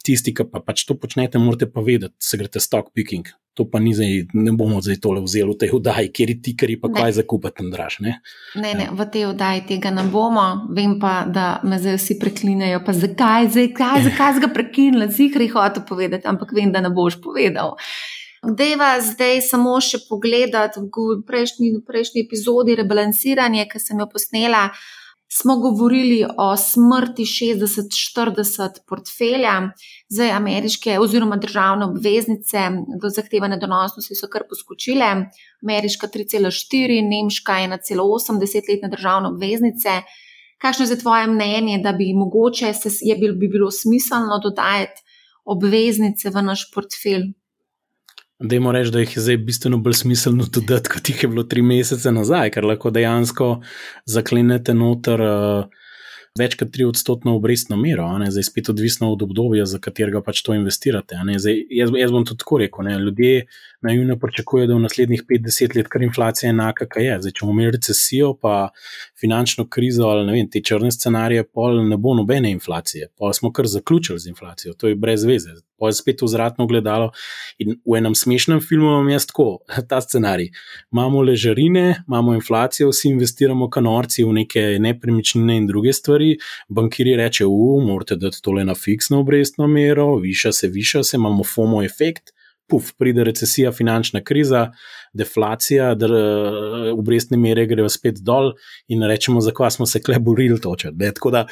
[0.00, 3.26] Tisti, ki pa pač to počnete, morate pa vedeti, se greste stock picking.
[3.58, 6.70] To pa ni zdaj, ne bomo zdaj tole vzeli v tej oddaji, kjer ti, ker
[6.72, 7.98] je pa kaj zakupati tam draž.
[8.00, 8.14] Ne?
[8.56, 10.46] Ne, ne, v tej oddaji tega ne bomo.
[10.72, 12.80] Vem pa, da me zdaj vsi preklinajo.
[12.86, 17.20] Pa zakaj, zakaj, zakaj si ga prekinila, zihri hotel povedati, ampak vem, da ne boš
[17.20, 17.76] povedal.
[18.40, 24.70] Dejva zdaj samo še pogledati v prejšnji, prejšnji epizodi rebalansiranja, ki sem jo posnela
[25.32, 29.70] smo govorili o smrti 60-40 portfelja,
[30.08, 32.58] zdaj ameriške oziroma državne obveznice
[33.02, 35.10] do zahtevane donosnosti so kar poskočile,
[35.62, 40.00] ameriška 3,4, nemška 1,8 desetletne državne obveznice.
[40.58, 45.06] Kakšno je tvoje mnenje, da bi mogoče se, je bil, bi bilo smiselno dodajati
[45.44, 47.30] obveznice v naš portfelj?
[48.40, 51.60] Dajmo reči, da jih je zdaj bistveno bolj smiselno dodati, kot jih je bilo tri
[51.62, 53.48] mesece nazaj, ker lahko dejansko
[54.08, 55.80] zaklenete noter uh,
[56.40, 60.56] več kot tri odstotno obrestno mero, zdaj spet odvisno od obdobja, za katerega pač to
[60.56, 61.20] investirate.
[61.36, 62.96] Zdaj, jaz, jaz bom tudi tako rekel, ne?
[63.02, 63.44] ljudje
[63.82, 67.16] naivno pričakujejo, da v naslednjih 50 let kar inflacija je enaka, kaj je.
[67.26, 68.68] Zdaj, če bomo imeli recesijo, pa
[69.20, 73.52] finančno krizo ali ne vem, te črne scenarije, pol ne bo nobene inflacije, pa smo
[73.52, 77.10] kar zaključili z inflacijo, to je brez veze pa je spet vzratno gledalo.
[77.58, 79.58] In v enem smešnem filmu imam jaz tako,
[79.90, 80.50] ta scenarij.
[80.92, 86.36] Imamo ležarine, imamo inflacijo, vsi investiramo kanorci v neke nepremičnine in druge stvari.
[86.68, 91.44] Bankiri reče, uf, morate dati tole na fiksno obrestno mero, viša se, viša se, imamo
[91.44, 92.34] FOMO efekt.
[92.70, 94.68] Puf, pride recesija, finančna kriza,
[95.12, 95.92] deflacija,
[96.94, 98.52] obrestne mere grejo spet dol,
[98.88, 100.94] in rečemo, zakaj smo se kle borili točer.
[101.14, 101.46] Tako da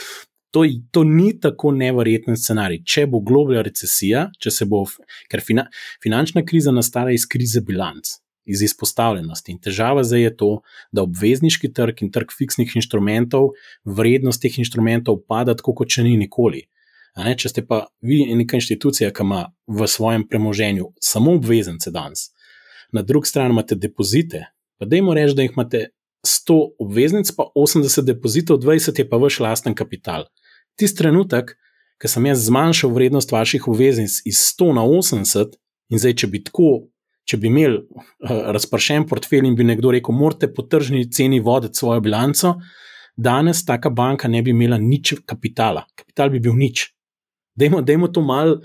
[0.50, 2.80] To, to ni tako nevreten scenarij.
[2.88, 4.86] Če bo globalna recesija, če se bo,
[5.28, 5.66] ker fina,
[6.00, 8.14] finančna kriza nastala iz krize bilanc,
[8.48, 9.52] iz izpostavljenosti.
[9.52, 10.50] In težava zdaj je to,
[10.88, 13.50] da obvezniški trg in trg fiksnih inštrumentov,
[13.84, 16.64] vrednost teh inštrumentov pada tako, kot če ni nikoli.
[17.18, 22.28] Ne, če ste pa vi neka inštitucija, ki ima v svojem premoženju samo obveznice danes,
[22.94, 24.44] na drugi strani imate depozite,
[24.78, 25.88] pa dajmo reči, da jih imate
[26.26, 30.28] 100 obveznic, pa 80 depozitov, 20 je pa vaš lasten kapital.
[30.78, 31.56] Tisti trenutek,
[31.98, 35.58] ko sem jaz zmanjšal vrednost vaših obveznic iz 100 na 80,
[35.90, 36.70] in zdaj, če bi tako,
[37.28, 41.80] če bi imeli uh, razpršen portfelj in bi nekdo rekel, morate po tržni ceni voditi
[41.80, 42.54] svojo bilanco,
[43.16, 46.86] danes taka banka ne bi imela nič kapitala, kapital bi bil nič.
[47.58, 48.60] Dajmo, dajmo to malo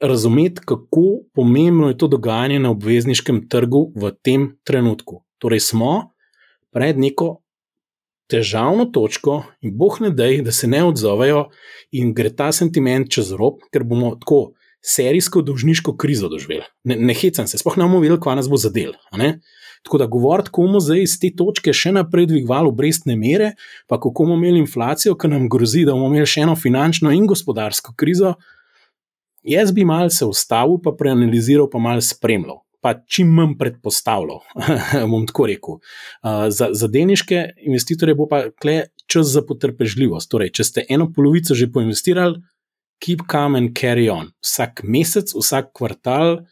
[0.00, 5.22] razumeti, kako pomembno je to dogajanje na obvezniškem trgu v tem trenutku.
[5.38, 6.10] Torej, smo
[6.74, 7.36] pred neko
[8.30, 11.48] težavno točko in boh ne dej, da se ne odzovejo
[11.92, 14.40] in gre ta sentiment čez rob, ker bomo tako
[14.82, 16.64] serijsko dolžniško krizo doživeli.
[16.84, 18.94] Ne, ne hecam se, spoh ne bomo videli, kva nas bo zadel.
[19.82, 23.54] Tako da govoriti, komu zdaj iz te točke še naprej dvigovali obrestne mere,
[23.88, 27.28] pa kako bomo imeli inflacijo, ki nam grozi, da bomo imeli še eno finančno in
[27.28, 28.34] gospodarsko krizo.
[29.46, 34.40] Jaz bi mal se ustavil, pa preanaliziral, pa mal spremljal pa čim manj predpostavljal.
[35.12, 35.74] bom tako rekel.
[35.74, 40.30] Uh, za, za deniške investitorje bo pa kle čas za potrpežljivost.
[40.32, 42.40] Torej, če ste eno polovico že poinvestirali,
[43.00, 44.30] keep calm and carry on.
[44.44, 46.44] Vsak mesec, vsak kvartal.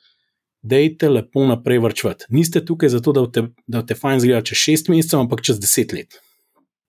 [0.62, 2.26] Dejte lepo naprej vrčvati.
[2.34, 5.94] Niste tukaj zato, da te, da te fajn zgleda čez šest mesecev, ampak čez deset
[5.94, 6.18] let.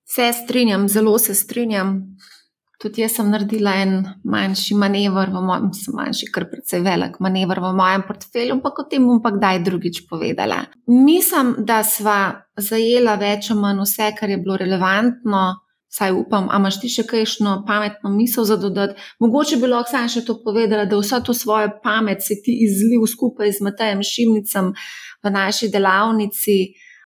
[0.09, 1.99] Se strinjam, zelo se strinjam.
[2.79, 5.65] Tudi jaz sem naredila en manjši manever, v mojem,
[5.97, 10.05] manjši, kar precej velik manever v mojem portfelju, ampak o tem bom pa kdaj drugič
[10.07, 10.61] povedala.
[10.87, 12.19] Mislim, da sva
[12.55, 15.43] zajela več ali manj vse, kar je bilo relevantno.
[15.89, 18.93] Saj upam, a imaš ti še kakšno pametno misel za dodati?
[19.19, 23.07] Mogoče bi lahko sam še to povedala, da vso to svojo pamet si ti izlil
[23.09, 24.69] skupaj z Matejem Šimnicem
[25.25, 26.59] v naši delavnici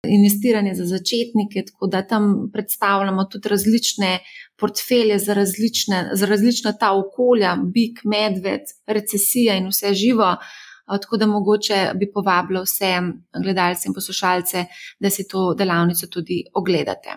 [0.06, 4.18] investiranje za začetnike, tako da tam predstavljamo tudi različne
[4.60, 10.36] portfelje za različne, za različna ta okolja, bik, medved, recesija in vse živo.
[10.86, 12.92] Tako da mogoče bi povabila vse
[13.42, 14.64] gledalce in poslušalce,
[15.00, 17.16] da si to delavnico tudi ogledate.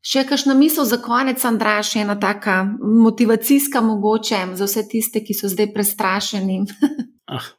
[0.00, 5.50] Še kakšna misel za konec, Andraš, ena taka motivacijska, mogoče za vse tiste, ki so
[5.52, 6.62] zdaj prestrašeni?
[7.36, 7.50] ah,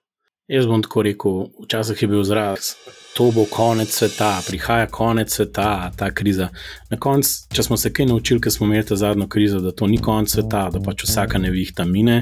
[0.51, 2.75] jaz bom tako rekel, včasih je bil zraz
[3.13, 6.47] to bo konec sveta, prihaja konec sveta, ta kriza.
[6.89, 9.87] Na koncu, če smo se kaj naučili, ker smo imeli ta zadnjo krizo, da to
[9.87, 12.21] ni konec sveta, da pač vsaka nevihta mine,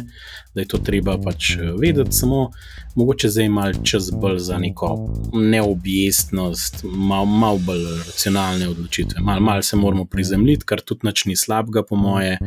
[0.56, 2.50] da je to treba pač eh, vedeti, samo
[2.96, 4.90] mogoče zdaj malo čas bolj za neko
[5.34, 9.22] neobjestnost, malo mal bolj racionalne odločitve.
[9.22, 12.38] Malo mal se moramo prizemljiti, kar tudi ni slabega, po moje,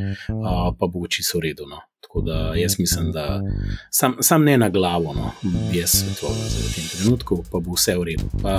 [0.79, 1.81] pa bo čisto redno.
[2.13, 3.43] Tako da jaz mislim, da
[3.91, 5.31] sam, sam ne na glavo, no,
[5.73, 8.27] jaz svetoval v tem trenutku, pa bo vse v redu.
[8.43, 8.59] Pa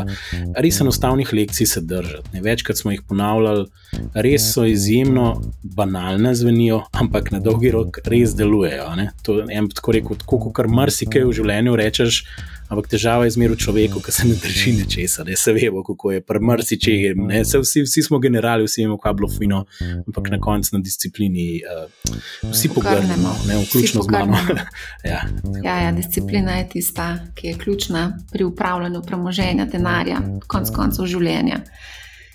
[0.58, 2.42] res enostavnih lekcij se držati.
[2.42, 3.68] Večkrat smo jih ponavljali,
[4.14, 5.28] res so izjemno
[5.62, 8.90] banalne zvenijo, ampak na dolgi rok res delujejo.
[8.98, 9.12] Ne.
[9.22, 12.24] To je tako rekel, tako kot marsikaj v življenju rečeš.
[12.70, 16.12] Ampak težava je zmeraj v človeku, ki se ne drži ničesar, ne se vemo, kako
[16.16, 17.14] je, prmrsi če je.
[17.62, 19.66] Vsi, vsi smo generali, vsi imamo kablo fino,
[20.08, 23.36] ampak na koncu na disciplini uh, vsi pogrnemo,
[23.68, 24.38] vključno z mano.
[25.12, 25.22] ja.
[25.64, 31.62] Ja, ja, disciplina je tista, ki je ključna pri upravljanju premoženja, denarja, konc koncev življenja.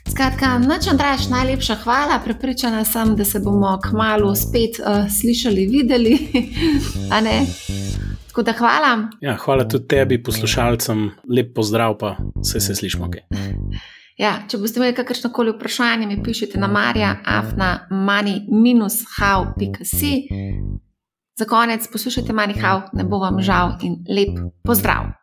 [0.08, 2.20] Skratka, noč Andraš, najlepša hvala.
[2.24, 6.18] Prepričana sem, da se bomo kmalo spet uh, slišali, videli.
[8.38, 9.08] Tako da hvala.
[9.20, 13.06] Ja, hvala tudi tebi, poslušalcem, lep pozdrav, pa vse se slišmo.
[13.06, 13.20] Okay.
[14.18, 18.90] Ja, če boste imeli kakršno koli vprašanje, mi pišite na marja, afna, mani-how.si.
[21.38, 25.14] Za konec poslušajte, mani how, ne bo vam žal in lep pozdrav.